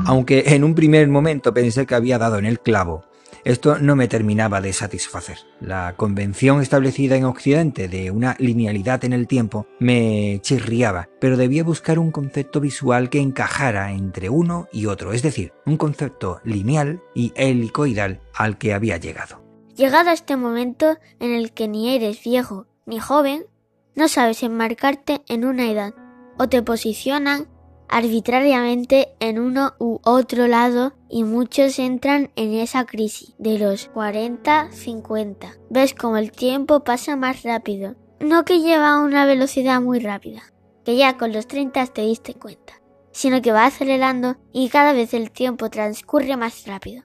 Aunque 0.08 0.44
en 0.48 0.66
un 0.66 0.76
primer 0.76 1.08
momento 1.08 1.54
pensé 1.54 1.86
que 1.86 1.96
había 1.96 2.18
dado 2.18 2.38
en 2.38 2.46
el 2.46 2.60
clavo, 2.60 3.06
esto 3.46 3.80
no 3.80 3.96
me 3.96 4.10
terminaba 4.10 4.60
de 4.60 4.74
satisfacer. 4.74 5.38
La 5.62 5.94
convención 5.96 6.62
establecida 6.62 7.16
en 7.16 7.24
Occidente 7.24 7.88
de 7.88 8.12
una 8.12 8.36
linealidad 8.40 9.06
en 9.06 9.14
el 9.14 9.26
tiempo 9.26 9.68
me 9.80 10.40
chirriaba, 10.42 11.08
pero 11.22 11.38
debía 11.38 11.64
buscar 11.64 11.98
un 11.98 12.12
concepto 12.12 12.60
visual 12.60 13.10
que 13.10 13.22
encajara 13.22 13.94
entre 13.94 14.28
uno 14.28 14.68
y 14.74 14.88
otro, 14.88 15.14
es 15.14 15.22
decir, 15.22 15.54
un 15.66 15.78
concepto 15.78 16.42
lineal 16.44 17.02
y 17.14 17.32
helicoidal 17.38 18.20
al 18.34 18.58
que 18.58 18.74
había 18.74 18.98
llegado. 18.98 19.45
Llegado 19.76 20.10
a 20.10 20.14
este 20.14 20.38
momento 20.38 20.98
en 21.20 21.34
el 21.34 21.52
que 21.52 21.68
ni 21.68 21.94
eres 21.94 22.24
viejo 22.24 22.66
ni 22.86 23.00
joven, 23.00 23.46
no 23.94 24.08
sabes 24.08 24.42
enmarcarte 24.42 25.22
en 25.28 25.44
una 25.44 25.70
edad, 25.70 25.94
o 26.38 26.48
te 26.48 26.62
posicionan 26.62 27.48
arbitrariamente 27.90 29.16
en 29.20 29.38
uno 29.38 29.74
u 29.80 30.00
otro 30.04 30.48
lado 30.48 30.94
y 31.10 31.24
muchos 31.24 31.78
entran 31.78 32.32
en 32.36 32.54
esa 32.54 32.86
crisis 32.86 33.36
de 33.38 33.60
los 33.60 33.92
40-50. 33.92 35.58
Ves 35.70 35.94
como 35.94 36.18
el 36.18 36.32
tiempo 36.32 36.84
pasa 36.84 37.18
más 37.18 37.44
rápido, 37.44 37.96
no 38.22 38.46
que 38.46 38.62
lleva 38.62 38.94
a 38.94 39.02
una 39.02 39.26
velocidad 39.26 39.82
muy 39.82 40.00
rápida, 40.00 40.42
que 40.86 40.96
ya 40.96 41.18
con 41.18 41.34
los 41.34 41.48
30 41.48 41.86
te 41.88 42.02
diste 42.02 42.34
cuenta, 42.34 42.82
sino 43.12 43.42
que 43.42 43.52
va 43.52 43.66
acelerando 43.66 44.38
y 44.54 44.70
cada 44.70 44.94
vez 44.94 45.14
el 45.14 45.32
tiempo 45.32 45.70
transcurre 45.70 46.38
más 46.38 46.66
rápido. 46.66 47.04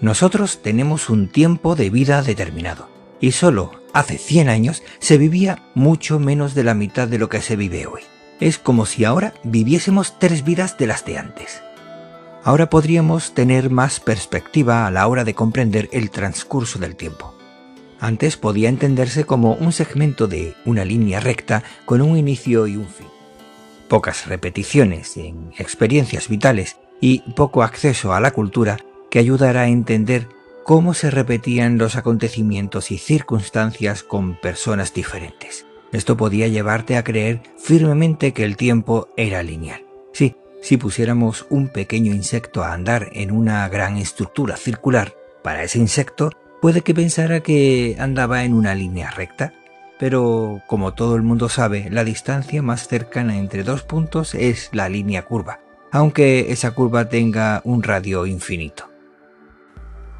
Nosotros 0.00 0.60
tenemos 0.62 1.10
un 1.10 1.28
tiempo 1.28 1.74
de 1.74 1.90
vida 1.90 2.22
determinado, 2.22 2.88
y 3.20 3.32
solo 3.32 3.72
hace 3.92 4.16
100 4.16 4.48
años 4.48 4.82
se 5.00 5.18
vivía 5.18 5.64
mucho 5.74 6.20
menos 6.20 6.54
de 6.54 6.62
la 6.62 6.74
mitad 6.74 7.08
de 7.08 7.18
lo 7.18 7.28
que 7.28 7.42
se 7.42 7.56
vive 7.56 7.86
hoy. 7.86 8.02
Es 8.38 8.58
como 8.58 8.86
si 8.86 9.04
ahora 9.04 9.34
viviésemos 9.42 10.20
tres 10.20 10.44
vidas 10.44 10.78
de 10.78 10.86
las 10.86 11.04
de 11.04 11.18
antes. 11.18 11.62
Ahora 12.44 12.70
podríamos 12.70 13.34
tener 13.34 13.70
más 13.70 13.98
perspectiva 13.98 14.86
a 14.86 14.92
la 14.92 15.08
hora 15.08 15.24
de 15.24 15.34
comprender 15.34 15.88
el 15.92 16.10
transcurso 16.10 16.78
del 16.78 16.94
tiempo. 16.94 17.34
Antes 17.98 18.36
podía 18.36 18.68
entenderse 18.68 19.24
como 19.24 19.54
un 19.54 19.72
segmento 19.72 20.28
de 20.28 20.54
una 20.64 20.84
línea 20.84 21.18
recta 21.18 21.64
con 21.84 22.00
un 22.00 22.16
inicio 22.16 22.68
y 22.68 22.76
un 22.76 22.86
fin. 22.86 23.08
Pocas 23.88 24.26
repeticiones 24.28 25.16
en 25.16 25.50
experiencias 25.58 26.28
vitales 26.28 26.76
y 27.00 27.20
poco 27.32 27.64
acceso 27.64 28.12
a 28.12 28.20
la 28.20 28.30
cultura 28.30 28.78
que 29.10 29.18
ayudará 29.18 29.62
a 29.62 29.68
entender 29.68 30.28
cómo 30.64 30.92
se 30.92 31.10
repetían 31.10 31.78
los 31.78 31.96
acontecimientos 31.96 32.90
y 32.90 32.98
circunstancias 32.98 34.02
con 34.02 34.34
personas 34.34 34.92
diferentes. 34.92 35.64
Esto 35.92 36.16
podía 36.16 36.48
llevarte 36.48 36.96
a 36.96 37.04
creer 37.04 37.40
firmemente 37.56 38.32
que 38.32 38.44
el 38.44 38.58
tiempo 38.58 39.08
era 39.16 39.42
lineal. 39.42 39.82
Sí, 40.12 40.36
si 40.60 40.76
pusiéramos 40.76 41.46
un 41.48 41.68
pequeño 41.68 42.12
insecto 42.12 42.62
a 42.62 42.74
andar 42.74 43.08
en 43.12 43.30
una 43.30 43.66
gran 43.70 43.96
estructura 43.96 44.56
circular, 44.56 45.14
para 45.42 45.62
ese 45.62 45.78
insecto 45.78 46.30
puede 46.60 46.82
que 46.82 46.94
pensara 46.94 47.40
que 47.40 47.96
andaba 47.98 48.44
en 48.44 48.52
una 48.52 48.74
línea 48.74 49.10
recta, 49.10 49.54
pero 49.98 50.60
como 50.66 50.92
todo 50.92 51.16
el 51.16 51.22
mundo 51.22 51.48
sabe, 51.48 51.88
la 51.90 52.04
distancia 52.04 52.60
más 52.60 52.86
cercana 52.88 53.38
entre 53.38 53.62
dos 53.62 53.82
puntos 53.82 54.34
es 54.34 54.68
la 54.72 54.90
línea 54.90 55.24
curva, 55.24 55.60
aunque 55.90 56.52
esa 56.52 56.72
curva 56.72 57.08
tenga 57.08 57.62
un 57.64 57.82
radio 57.82 58.26
infinito. 58.26 58.90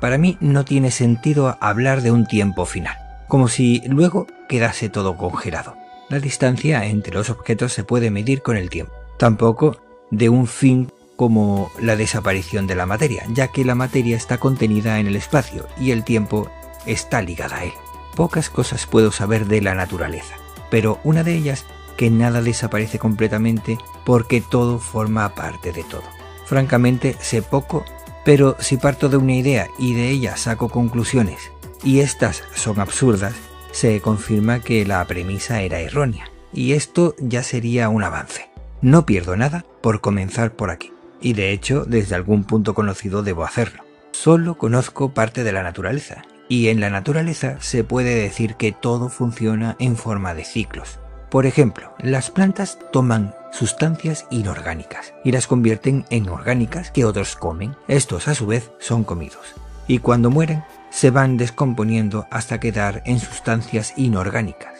Para 0.00 0.18
mí 0.18 0.36
no 0.40 0.64
tiene 0.64 0.90
sentido 0.90 1.56
hablar 1.60 2.02
de 2.02 2.12
un 2.12 2.26
tiempo 2.26 2.64
final, 2.66 2.96
como 3.26 3.48
si 3.48 3.82
luego 3.86 4.26
quedase 4.48 4.88
todo 4.88 5.16
congelado. 5.16 5.76
La 6.08 6.20
distancia 6.20 6.86
entre 6.86 7.14
los 7.14 7.30
objetos 7.30 7.72
se 7.72 7.84
puede 7.84 8.10
medir 8.10 8.42
con 8.42 8.56
el 8.56 8.70
tiempo, 8.70 8.92
tampoco 9.18 9.80
de 10.10 10.28
un 10.28 10.46
fin 10.46 10.90
como 11.16 11.70
la 11.80 11.96
desaparición 11.96 12.68
de 12.68 12.76
la 12.76 12.86
materia, 12.86 13.24
ya 13.30 13.48
que 13.48 13.64
la 13.64 13.74
materia 13.74 14.16
está 14.16 14.38
contenida 14.38 15.00
en 15.00 15.08
el 15.08 15.16
espacio 15.16 15.66
y 15.78 15.90
el 15.90 16.04
tiempo 16.04 16.48
está 16.86 17.20
ligada 17.20 17.56
a 17.56 17.64
él. 17.64 17.72
Pocas 18.14 18.50
cosas 18.50 18.86
puedo 18.86 19.10
saber 19.10 19.46
de 19.46 19.60
la 19.60 19.74
naturaleza, 19.74 20.36
pero 20.70 21.00
una 21.02 21.24
de 21.24 21.34
ellas 21.34 21.66
que 21.96 22.08
nada 22.08 22.40
desaparece 22.40 23.00
completamente 23.00 23.78
porque 24.04 24.40
todo 24.40 24.78
forma 24.78 25.34
parte 25.34 25.72
de 25.72 25.82
todo. 25.82 26.04
Francamente, 26.46 27.16
sé 27.20 27.42
poco, 27.42 27.84
pero 28.28 28.56
si 28.58 28.76
parto 28.76 29.08
de 29.08 29.16
una 29.16 29.36
idea 29.36 29.68
y 29.78 29.94
de 29.94 30.10
ella 30.10 30.36
saco 30.36 30.68
conclusiones 30.68 31.50
y 31.82 32.00
estas 32.00 32.44
son 32.54 32.78
absurdas, 32.78 33.32
se 33.72 34.02
confirma 34.02 34.60
que 34.60 34.84
la 34.84 35.02
premisa 35.06 35.62
era 35.62 35.80
errónea. 35.80 36.30
Y 36.52 36.74
esto 36.74 37.14
ya 37.20 37.42
sería 37.42 37.88
un 37.88 38.04
avance. 38.04 38.50
No 38.82 39.06
pierdo 39.06 39.34
nada 39.34 39.64
por 39.80 40.02
comenzar 40.02 40.52
por 40.52 40.68
aquí. 40.68 40.92
Y 41.22 41.32
de 41.32 41.52
hecho, 41.52 41.86
desde 41.86 42.16
algún 42.16 42.44
punto 42.44 42.74
conocido 42.74 43.22
debo 43.22 43.44
hacerlo. 43.44 43.82
Solo 44.10 44.58
conozco 44.58 45.14
parte 45.14 45.42
de 45.42 45.52
la 45.52 45.62
naturaleza. 45.62 46.22
Y 46.50 46.68
en 46.68 46.80
la 46.80 46.90
naturaleza 46.90 47.56
se 47.60 47.82
puede 47.82 48.14
decir 48.14 48.56
que 48.56 48.72
todo 48.72 49.08
funciona 49.08 49.74
en 49.78 49.96
forma 49.96 50.34
de 50.34 50.44
ciclos. 50.44 50.98
Por 51.30 51.46
ejemplo, 51.46 51.94
las 51.98 52.30
plantas 52.30 52.78
toman 52.92 53.34
sustancias 53.52 54.26
inorgánicas 54.30 55.14
y 55.24 55.32
las 55.32 55.46
convierten 55.46 56.04
en 56.10 56.28
orgánicas 56.28 56.90
que 56.90 57.04
otros 57.04 57.36
comen. 57.36 57.76
Estos 57.88 58.28
a 58.28 58.34
su 58.34 58.46
vez 58.46 58.70
son 58.78 59.04
comidos. 59.04 59.54
Y 59.86 59.98
cuando 59.98 60.30
mueren, 60.30 60.64
se 60.90 61.10
van 61.10 61.36
descomponiendo 61.36 62.26
hasta 62.30 62.60
quedar 62.60 63.02
en 63.06 63.20
sustancias 63.20 63.94
inorgánicas. 63.96 64.74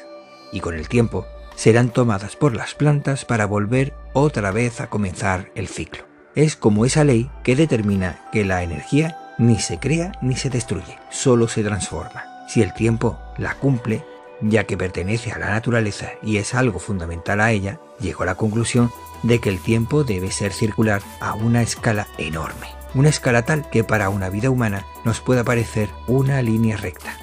Y 0.53 0.61
con 0.61 0.75
el 0.75 0.89
tiempo, 0.89 1.27
serán 1.57 1.89
tomadas 1.91 2.37
por 2.37 2.55
las 2.55 2.75
plantas 2.75 3.25
para 3.25 3.47
volver 3.47 3.95
otra 4.13 4.53
vez 4.53 4.81
a 4.81 4.89
comenzar 4.89 5.51
el 5.55 5.67
ciclo. 5.67 6.05
Es 6.35 6.55
como 6.55 6.85
esa 6.85 7.05
ley 7.05 7.31
que 7.43 7.57
determina 7.57 8.21
que 8.31 8.45
la 8.45 8.63
energía 8.63 9.19
ni 9.39 9.59
se 9.59 9.79
crea 9.79 10.13
ni 10.23 10.37
se 10.37 10.51
destruye, 10.51 10.99
solo 11.11 11.49
se 11.49 11.65
transforma. 11.65 12.25
Si 12.49 12.63
el 12.63 12.73
tiempo 12.75 13.19
la 13.39 13.55
cumple, 13.55 14.05
ya 14.41 14.65
que 14.65 14.77
pertenece 14.77 15.33
a 15.33 15.39
la 15.39 15.51
naturaleza 15.51 16.13
y 16.23 16.37
es 16.37 16.55
algo 16.55 16.79
fundamental 16.79 17.41
a 17.41 17.53
ella, 17.53 17.81
llego 18.01 18.23
a 18.23 18.27
la 18.27 18.37
conclusión 18.37 18.91
de 19.23 19.41
que 19.41 19.49
el 19.49 19.59
tiempo 19.59 20.05
debe 20.05 20.31
ser 20.31 20.53
circular 20.53 21.03
a 21.21 21.35
una 21.35 21.63
escala 21.63 22.07
enorme, 22.19 22.69
una 22.95 23.09
escala 23.09 23.45
tal 23.45 23.69
que 23.71 23.85
para 23.85 24.09
una 24.11 24.31
vida 24.31 24.51
humana 24.51 24.87
nos 25.05 25.21
pueda 25.21 25.45
parecer 25.45 25.91
una 26.07 26.41
línea 26.43 26.77
recta, 26.77 27.17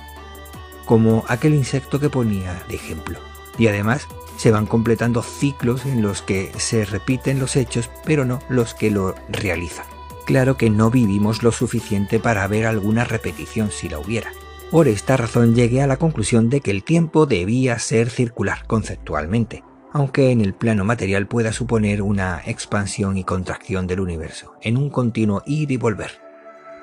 como 0.85 1.23
aquel 1.27 1.53
insecto 1.53 1.99
que 1.99 2.09
ponía 2.09 2.61
de 2.67 2.75
ejemplo. 2.75 3.19
Y 3.57 3.67
además 3.67 4.07
se 4.37 4.51
van 4.51 4.65
completando 4.65 5.23
ciclos 5.23 5.85
en 5.85 6.01
los 6.01 6.21
que 6.21 6.51
se 6.57 6.83
repiten 6.83 7.39
los 7.39 7.55
hechos, 7.55 7.89
pero 8.03 8.25
no 8.25 8.39
los 8.49 8.73
que 8.73 8.91
lo 8.91 9.15
realizan. 9.29 9.85
Claro 10.25 10.57
que 10.57 10.69
no 10.69 10.89
vivimos 10.89 11.43
lo 11.43 11.51
suficiente 11.51 12.19
para 12.19 12.47
ver 12.47 12.65
alguna 12.65 13.03
repetición 13.05 13.71
si 13.71 13.87
la 13.87 13.99
hubiera, 13.99 14.31
por 14.75 14.89
esta 14.89 15.15
razón 15.15 15.55
llegué 15.55 15.81
a 15.81 15.87
la 15.87 15.95
conclusión 15.95 16.49
de 16.49 16.59
que 16.59 16.69
el 16.69 16.83
tiempo 16.83 17.25
debía 17.25 17.79
ser 17.79 18.09
circular 18.09 18.67
conceptualmente, 18.67 19.63
aunque 19.93 20.31
en 20.31 20.41
el 20.41 20.53
plano 20.53 20.83
material 20.83 21.27
pueda 21.27 21.53
suponer 21.53 22.01
una 22.01 22.41
expansión 22.45 23.15
y 23.15 23.23
contracción 23.23 23.87
del 23.87 24.01
universo, 24.01 24.55
en 24.61 24.75
un 24.75 24.89
continuo 24.89 25.43
ir 25.45 25.71
y 25.71 25.77
volver. 25.77 26.19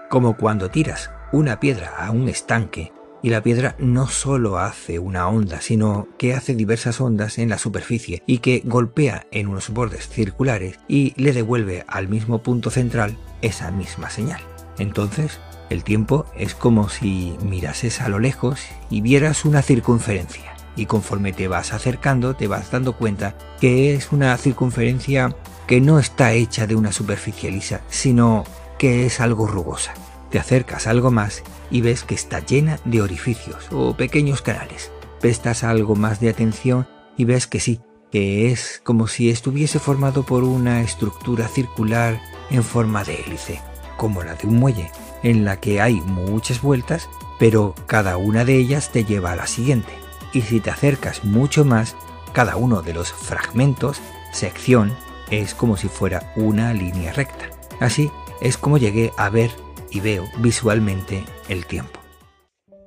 Como 0.08 0.38
cuando 0.38 0.70
tiras 0.70 1.10
una 1.32 1.60
piedra 1.60 1.92
a 1.98 2.12
un 2.12 2.30
estanque 2.30 2.92
y 3.22 3.28
la 3.28 3.42
piedra 3.42 3.76
no 3.78 4.06
solo 4.06 4.58
hace 4.58 4.98
una 4.98 5.28
onda, 5.28 5.60
sino 5.60 6.08
que 6.16 6.32
hace 6.32 6.54
diversas 6.54 6.98
ondas 6.98 7.36
en 7.36 7.50
la 7.50 7.58
superficie 7.58 8.22
y 8.24 8.38
que 8.38 8.62
golpea 8.64 9.26
en 9.32 9.48
unos 9.48 9.68
bordes 9.68 10.08
circulares 10.08 10.78
y 10.88 11.12
le 11.22 11.34
devuelve 11.34 11.84
al 11.88 12.08
mismo 12.08 12.42
punto 12.42 12.70
central 12.70 13.18
esa 13.42 13.70
misma 13.70 14.08
señal. 14.08 14.40
Entonces, 14.78 15.40
el 15.72 15.84
tiempo 15.84 16.26
es 16.36 16.54
como 16.54 16.88
si 16.88 17.36
mirases 17.42 18.00
a 18.00 18.08
lo 18.08 18.18
lejos 18.18 18.60
y 18.90 19.00
vieras 19.00 19.44
una 19.44 19.62
circunferencia. 19.62 20.54
Y 20.76 20.86
conforme 20.86 21.32
te 21.32 21.48
vas 21.48 21.72
acercando 21.72 22.34
te 22.34 22.46
vas 22.46 22.70
dando 22.70 22.96
cuenta 22.96 23.34
que 23.60 23.94
es 23.94 24.12
una 24.12 24.36
circunferencia 24.36 25.34
que 25.66 25.80
no 25.80 25.98
está 25.98 26.32
hecha 26.32 26.66
de 26.66 26.76
una 26.76 26.92
superficie 26.92 27.50
lisa, 27.50 27.80
sino 27.88 28.44
que 28.78 29.06
es 29.06 29.20
algo 29.20 29.46
rugosa. 29.46 29.94
Te 30.30 30.38
acercas 30.38 30.86
algo 30.86 31.10
más 31.10 31.42
y 31.70 31.82
ves 31.82 32.04
que 32.04 32.14
está 32.14 32.40
llena 32.40 32.78
de 32.84 33.02
orificios 33.02 33.66
o 33.70 33.96
pequeños 33.96 34.42
canales. 34.42 34.90
Prestas 35.20 35.62
algo 35.62 35.94
más 35.94 36.20
de 36.20 36.30
atención 36.30 36.86
y 37.16 37.24
ves 37.24 37.46
que 37.46 37.60
sí, 37.60 37.80
que 38.10 38.50
es 38.50 38.80
como 38.84 39.06
si 39.08 39.30
estuviese 39.30 39.78
formado 39.78 40.24
por 40.24 40.44
una 40.44 40.82
estructura 40.82 41.48
circular 41.48 42.20
en 42.50 42.64
forma 42.64 43.04
de 43.04 43.14
hélice, 43.14 43.60
como 43.96 44.22
la 44.22 44.34
de 44.34 44.46
un 44.46 44.56
muelle, 44.56 44.90
en 45.22 45.44
la 45.44 45.60
que 45.60 45.80
hay 45.80 46.00
muchas 46.00 46.62
vueltas, 46.62 47.08
pero 47.38 47.74
cada 47.86 48.16
una 48.16 48.44
de 48.44 48.56
ellas 48.56 48.90
te 48.90 49.04
lleva 49.04 49.32
a 49.32 49.36
la 49.36 49.46
siguiente. 49.46 49.92
Y 50.32 50.42
si 50.42 50.60
te 50.60 50.70
acercas 50.70 51.24
mucho 51.24 51.64
más, 51.64 51.96
cada 52.32 52.56
uno 52.56 52.82
de 52.82 52.94
los 52.94 53.12
fragmentos, 53.12 54.00
sección, 54.32 54.96
es 55.30 55.54
como 55.54 55.76
si 55.76 55.88
fuera 55.88 56.32
una 56.36 56.72
línea 56.72 57.12
recta. 57.12 57.50
Así 57.80 58.10
es 58.40 58.56
como 58.56 58.78
llegué 58.78 59.12
a 59.16 59.30
ver 59.30 59.50
y 59.90 60.00
veo 60.00 60.24
visualmente 60.38 61.24
el 61.48 61.66
tiempo. 61.66 62.00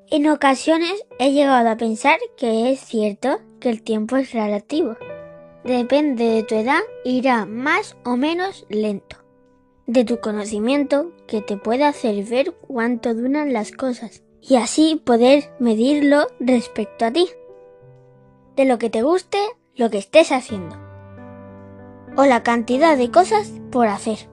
En 0.10 0.30
ocasiones 0.30 1.04
he 1.20 1.32
llegado 1.32 1.70
a 1.70 1.78
pensar 1.78 2.20
que 2.38 2.72
es 2.72 2.80
cierto 2.80 3.40
que 3.60 3.70
el 3.70 3.82
tiempo 3.82 4.18
es 4.18 4.32
relativo. 4.34 4.96
Depende 5.64 6.26
de 6.26 6.44
tu 6.44 6.56
edad, 6.56 6.82
irá 7.04 7.46
más 7.46 7.98
o 8.04 8.16
menos 8.16 8.66
lento 8.70 9.25
de 9.88 10.04
tu 10.04 10.20
conocimiento 10.20 11.12
que 11.28 11.42
te 11.42 11.58
pueda 11.58 11.88
hacer 11.88 12.24
ver 12.26 12.54
cuánto 12.68 13.14
duran 13.14 13.54
las 13.54 13.72
cosas 13.72 14.24
y 14.42 14.56
así 14.56 15.02
poder 15.04 15.52
medirlo 15.60 16.28
respecto 16.40 17.06
a 17.06 17.12
ti, 17.12 17.28
de 18.56 18.66
lo 18.66 18.78
que 18.78 18.90
te 18.90 19.04
guste, 19.04 19.38
lo 19.76 19.90
que 19.90 19.98
estés 19.98 20.32
haciendo 20.32 20.78
o 22.18 22.26
la 22.26 22.44
cantidad 22.44 22.98
de 22.98 23.12
cosas 23.12 23.52
por 23.72 23.88
hacer. 23.88 24.30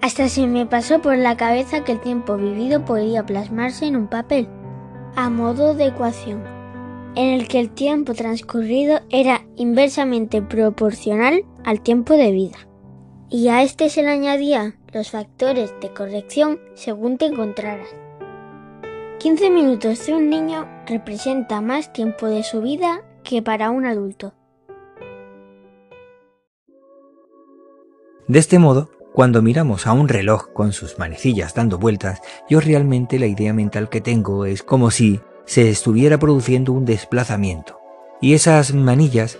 Hasta 0.00 0.28
se 0.28 0.46
me 0.46 0.66
pasó 0.66 1.00
por 1.00 1.16
la 1.16 1.36
cabeza 1.36 1.82
que 1.82 1.92
el 1.92 2.00
tiempo 2.00 2.36
vivido 2.36 2.84
podía 2.84 3.26
plasmarse 3.26 3.86
en 3.86 3.96
un 3.96 4.06
papel, 4.06 4.48
a 5.16 5.28
modo 5.28 5.74
de 5.74 5.86
ecuación, 5.86 6.44
en 7.16 7.30
el 7.30 7.48
que 7.48 7.58
el 7.58 7.70
tiempo 7.70 8.14
transcurrido 8.14 9.00
era 9.10 9.44
inversamente 9.56 10.42
proporcional 10.42 11.44
al 11.64 11.80
tiempo 11.80 12.14
de 12.14 12.30
vida 12.30 12.65
y 13.30 13.48
a 13.48 13.62
este 13.62 13.90
se 13.90 14.02
le 14.02 14.10
añadían 14.10 14.76
los 14.92 15.10
factores 15.10 15.74
de 15.80 15.92
corrección 15.92 16.60
según 16.74 17.18
te 17.18 17.26
encontraras. 17.26 17.88
15 19.18 19.50
minutos 19.50 20.06
de 20.06 20.14
un 20.14 20.30
niño 20.30 20.68
representa 20.86 21.60
más 21.60 21.92
tiempo 21.92 22.26
de 22.26 22.42
su 22.42 22.60
vida 22.60 23.02
que 23.24 23.42
para 23.42 23.70
un 23.70 23.86
adulto. 23.86 24.34
De 28.28 28.38
este 28.38 28.58
modo, 28.58 28.90
cuando 29.12 29.40
miramos 29.40 29.86
a 29.86 29.92
un 29.92 30.08
reloj 30.08 30.52
con 30.52 30.72
sus 30.72 30.98
manecillas 30.98 31.54
dando 31.54 31.78
vueltas, 31.78 32.20
yo 32.48 32.60
realmente 32.60 33.18
la 33.18 33.26
idea 33.26 33.52
mental 33.52 33.88
que 33.88 34.00
tengo 34.00 34.44
es 34.44 34.62
como 34.62 34.90
si 34.90 35.20
se 35.46 35.70
estuviera 35.70 36.18
produciendo 36.18 36.72
un 36.72 36.84
desplazamiento. 36.84 37.78
Y 38.20 38.34
esas 38.34 38.74
manillas 38.74 39.38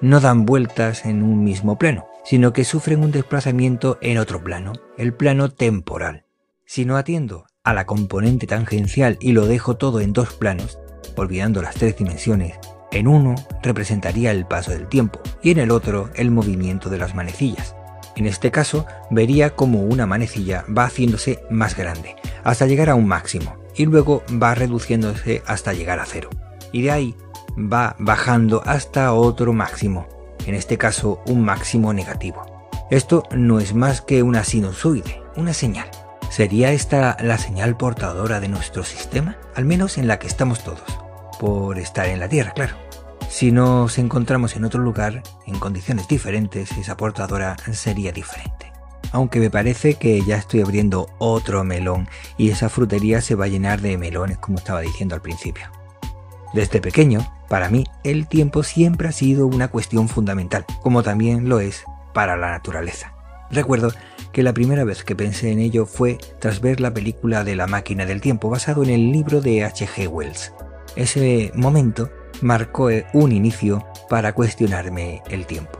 no 0.00 0.20
dan 0.20 0.46
vueltas 0.46 1.04
en 1.04 1.22
un 1.22 1.44
mismo 1.44 1.78
plano, 1.78 2.06
sino 2.24 2.52
que 2.52 2.64
sufren 2.64 3.02
un 3.02 3.10
desplazamiento 3.10 3.98
en 4.00 4.18
otro 4.18 4.42
plano, 4.42 4.72
el 4.96 5.14
plano 5.14 5.50
temporal. 5.50 6.24
Si 6.64 6.84
no 6.84 6.96
atiendo 6.96 7.46
a 7.64 7.74
la 7.74 7.86
componente 7.86 8.46
tangencial 8.46 9.18
y 9.20 9.32
lo 9.32 9.46
dejo 9.46 9.76
todo 9.76 10.00
en 10.00 10.12
dos 10.12 10.32
planos, 10.34 10.78
olvidando 11.16 11.62
las 11.62 11.74
tres 11.74 11.96
dimensiones, 11.96 12.58
en 12.92 13.06
uno 13.06 13.34
representaría 13.62 14.30
el 14.30 14.46
paso 14.46 14.72
del 14.72 14.88
tiempo 14.88 15.20
y 15.42 15.50
en 15.50 15.58
el 15.58 15.70
otro 15.70 16.10
el 16.14 16.30
movimiento 16.30 16.88
de 16.88 16.98
las 16.98 17.14
manecillas. 17.14 17.76
En 18.16 18.26
este 18.26 18.50
caso, 18.50 18.86
vería 19.10 19.50
como 19.50 19.82
una 19.82 20.06
manecilla 20.06 20.64
va 20.76 20.84
haciéndose 20.84 21.42
más 21.50 21.76
grande, 21.76 22.16
hasta 22.42 22.66
llegar 22.66 22.90
a 22.90 22.94
un 22.94 23.06
máximo, 23.06 23.56
y 23.76 23.86
luego 23.86 24.22
va 24.30 24.54
reduciéndose 24.54 25.42
hasta 25.46 25.72
llegar 25.72 26.00
a 26.00 26.06
cero. 26.06 26.30
Y 26.72 26.82
de 26.82 26.90
ahí 26.90 27.14
va 27.56 27.96
bajando 27.98 28.62
hasta 28.64 29.12
otro 29.12 29.52
máximo, 29.52 30.06
en 30.46 30.54
este 30.54 30.78
caso 30.78 31.22
un 31.26 31.44
máximo 31.44 31.92
negativo. 31.92 32.44
Esto 32.90 33.22
no 33.30 33.60
es 33.60 33.74
más 33.74 34.00
que 34.00 34.22
una 34.22 34.44
sinusoide, 34.44 35.22
una 35.36 35.52
señal. 35.52 35.88
¿Sería 36.30 36.72
esta 36.72 37.16
la 37.20 37.38
señal 37.38 37.76
portadora 37.76 38.40
de 38.40 38.48
nuestro 38.48 38.84
sistema? 38.84 39.36
Al 39.54 39.64
menos 39.64 39.98
en 39.98 40.06
la 40.06 40.18
que 40.18 40.26
estamos 40.26 40.62
todos, 40.62 40.98
por 41.38 41.78
estar 41.78 42.06
en 42.06 42.20
la 42.20 42.28
Tierra, 42.28 42.52
claro. 42.52 42.74
Si 43.28 43.52
nos 43.52 43.98
encontramos 43.98 44.56
en 44.56 44.64
otro 44.64 44.80
lugar, 44.80 45.22
en 45.46 45.58
condiciones 45.58 46.08
diferentes, 46.08 46.72
esa 46.72 46.96
portadora 46.96 47.56
sería 47.72 48.12
diferente. 48.12 48.72
Aunque 49.12 49.40
me 49.40 49.50
parece 49.50 49.94
que 49.94 50.22
ya 50.22 50.36
estoy 50.36 50.60
abriendo 50.60 51.08
otro 51.18 51.64
melón 51.64 52.08
y 52.36 52.50
esa 52.50 52.68
frutería 52.68 53.20
se 53.20 53.34
va 53.34 53.46
a 53.46 53.48
llenar 53.48 53.80
de 53.80 53.98
melones 53.98 54.38
como 54.38 54.58
estaba 54.58 54.80
diciendo 54.80 55.14
al 55.14 55.22
principio. 55.22 55.66
Desde 56.54 56.80
pequeño 56.80 57.20
para 57.50 57.68
mí, 57.68 57.84
el 58.04 58.28
tiempo 58.28 58.62
siempre 58.62 59.08
ha 59.08 59.12
sido 59.12 59.48
una 59.48 59.66
cuestión 59.66 60.08
fundamental, 60.08 60.64
como 60.82 61.02
también 61.02 61.48
lo 61.48 61.58
es 61.58 61.82
para 62.14 62.36
la 62.36 62.52
naturaleza. 62.52 63.12
Recuerdo 63.50 63.90
que 64.32 64.44
la 64.44 64.52
primera 64.52 64.84
vez 64.84 65.02
que 65.02 65.16
pensé 65.16 65.50
en 65.50 65.58
ello 65.58 65.84
fue 65.84 66.16
tras 66.38 66.60
ver 66.60 66.80
la 66.80 66.94
película 66.94 67.42
de 67.42 67.56
La 67.56 67.66
máquina 67.66 68.06
del 68.06 68.20
tiempo 68.20 68.50
basado 68.50 68.84
en 68.84 68.90
el 68.90 69.10
libro 69.10 69.40
de 69.40 69.64
H.G. 69.64 70.06
Wells. 70.06 70.52
Ese 70.94 71.50
momento 71.56 72.08
marcó 72.40 72.88
un 73.14 73.32
inicio 73.32 73.84
para 74.08 74.32
cuestionarme 74.32 75.20
el 75.28 75.44
tiempo. 75.46 75.76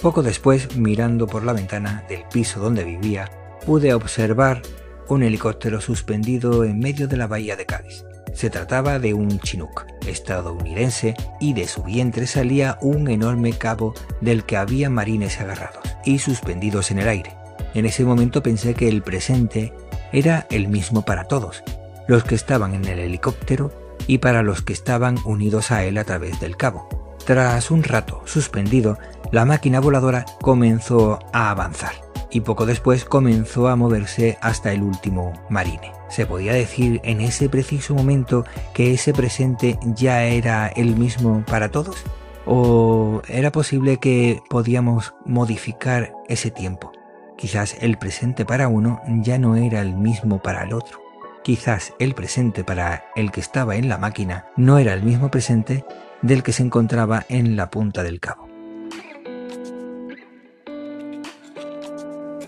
Poco 0.00 0.22
después, 0.22 0.74
mirando 0.78 1.26
por 1.26 1.44
la 1.44 1.52
ventana 1.52 2.02
del 2.08 2.24
piso 2.32 2.60
donde 2.60 2.82
vivía, 2.82 3.30
pude 3.66 3.92
observar 3.92 4.62
un 5.06 5.22
helicóptero 5.22 5.82
suspendido 5.82 6.64
en 6.64 6.78
medio 6.78 7.08
de 7.08 7.18
la 7.18 7.26
bahía 7.26 7.56
de 7.56 7.66
Cádiz. 7.66 8.06
Se 8.34 8.50
trataba 8.50 8.98
de 8.98 9.14
un 9.14 9.40
Chinook 9.40 9.86
estadounidense 10.06 11.14
y 11.40 11.52
de 11.52 11.66
su 11.66 11.82
vientre 11.82 12.26
salía 12.26 12.78
un 12.80 13.08
enorme 13.08 13.52
cabo 13.52 13.94
del 14.20 14.44
que 14.44 14.56
había 14.56 14.88
marines 14.90 15.40
agarrados 15.40 15.82
y 16.04 16.18
suspendidos 16.18 16.90
en 16.90 17.00
el 17.00 17.08
aire. 17.08 17.36
En 17.74 17.86
ese 17.86 18.04
momento 18.04 18.42
pensé 18.42 18.74
que 18.74 18.88
el 18.88 19.02
presente 19.02 19.72
era 20.12 20.46
el 20.50 20.68
mismo 20.68 21.04
para 21.04 21.24
todos, 21.24 21.62
los 22.08 22.24
que 22.24 22.34
estaban 22.34 22.74
en 22.74 22.84
el 22.86 22.98
helicóptero 22.98 23.72
y 24.06 24.18
para 24.18 24.42
los 24.42 24.62
que 24.62 24.72
estaban 24.72 25.18
unidos 25.24 25.70
a 25.70 25.84
él 25.84 25.98
a 25.98 26.04
través 26.04 26.40
del 26.40 26.56
cabo. 26.56 26.88
Tras 27.24 27.70
un 27.70 27.82
rato 27.82 28.22
suspendido, 28.24 28.98
la 29.30 29.44
máquina 29.44 29.78
voladora 29.78 30.24
comenzó 30.40 31.20
a 31.32 31.50
avanzar 31.50 31.92
y 32.30 32.40
poco 32.40 32.66
después 32.66 33.04
comenzó 33.04 33.68
a 33.68 33.76
moverse 33.76 34.38
hasta 34.40 34.72
el 34.72 34.82
último 34.82 35.32
marine. 35.48 35.99
¿Se 36.10 36.26
podía 36.26 36.52
decir 36.52 37.00
en 37.04 37.20
ese 37.20 37.48
preciso 37.48 37.94
momento 37.94 38.44
que 38.74 38.92
ese 38.92 39.12
presente 39.12 39.78
ya 39.94 40.24
era 40.24 40.66
el 40.66 40.96
mismo 40.96 41.44
para 41.46 41.70
todos? 41.70 42.04
¿O 42.46 43.22
era 43.28 43.52
posible 43.52 43.98
que 43.98 44.42
podíamos 44.50 45.14
modificar 45.24 46.12
ese 46.28 46.50
tiempo? 46.50 46.90
Quizás 47.38 47.76
el 47.80 47.96
presente 47.96 48.44
para 48.44 48.66
uno 48.66 49.00
ya 49.22 49.38
no 49.38 49.54
era 49.54 49.80
el 49.80 49.94
mismo 49.94 50.42
para 50.42 50.64
el 50.64 50.72
otro. 50.72 51.00
Quizás 51.44 51.94
el 52.00 52.14
presente 52.14 52.64
para 52.64 53.04
el 53.14 53.30
que 53.30 53.40
estaba 53.40 53.76
en 53.76 53.88
la 53.88 53.96
máquina 53.96 54.46
no 54.56 54.78
era 54.78 54.94
el 54.94 55.04
mismo 55.04 55.30
presente 55.30 55.84
del 56.22 56.42
que 56.42 56.52
se 56.52 56.64
encontraba 56.64 57.24
en 57.28 57.54
la 57.54 57.70
punta 57.70 58.02
del 58.02 58.18
cabo. 58.18 58.48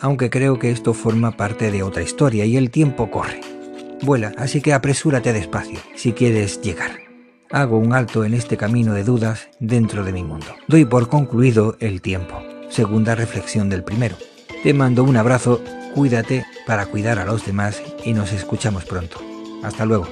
Aunque 0.00 0.30
creo 0.30 0.58
que 0.58 0.72
esto 0.72 0.94
forma 0.94 1.36
parte 1.36 1.70
de 1.70 1.84
otra 1.84 2.02
historia 2.02 2.44
y 2.44 2.56
el 2.56 2.72
tiempo 2.72 3.08
corre. 3.08 3.51
Vuela, 4.02 4.32
así 4.36 4.60
que 4.60 4.72
apresúrate 4.72 5.32
despacio 5.32 5.78
si 5.94 6.12
quieres 6.12 6.60
llegar. 6.60 6.98
Hago 7.50 7.78
un 7.78 7.92
alto 7.92 8.24
en 8.24 8.34
este 8.34 8.56
camino 8.56 8.94
de 8.94 9.04
dudas 9.04 9.48
dentro 9.60 10.04
de 10.04 10.12
mi 10.12 10.24
mundo. 10.24 10.46
Doy 10.66 10.84
por 10.84 11.08
concluido 11.08 11.76
el 11.80 12.00
tiempo. 12.00 12.42
Segunda 12.68 13.14
reflexión 13.14 13.68
del 13.68 13.84
primero. 13.84 14.16
Te 14.62 14.74
mando 14.74 15.04
un 15.04 15.16
abrazo, 15.16 15.60
cuídate 15.94 16.44
para 16.66 16.86
cuidar 16.86 17.18
a 17.18 17.26
los 17.26 17.44
demás 17.44 17.82
y 18.04 18.12
nos 18.12 18.32
escuchamos 18.32 18.84
pronto. 18.84 19.18
Hasta 19.62 19.84
luego. 19.84 20.08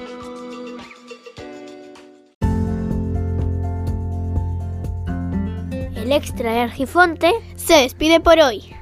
El 5.95 6.11
extra 6.11 6.53
de 6.53 6.59
Argifonte 6.59 7.31
se 7.55 7.73
despide 7.73 8.19
por 8.19 8.39
hoy. 8.39 8.80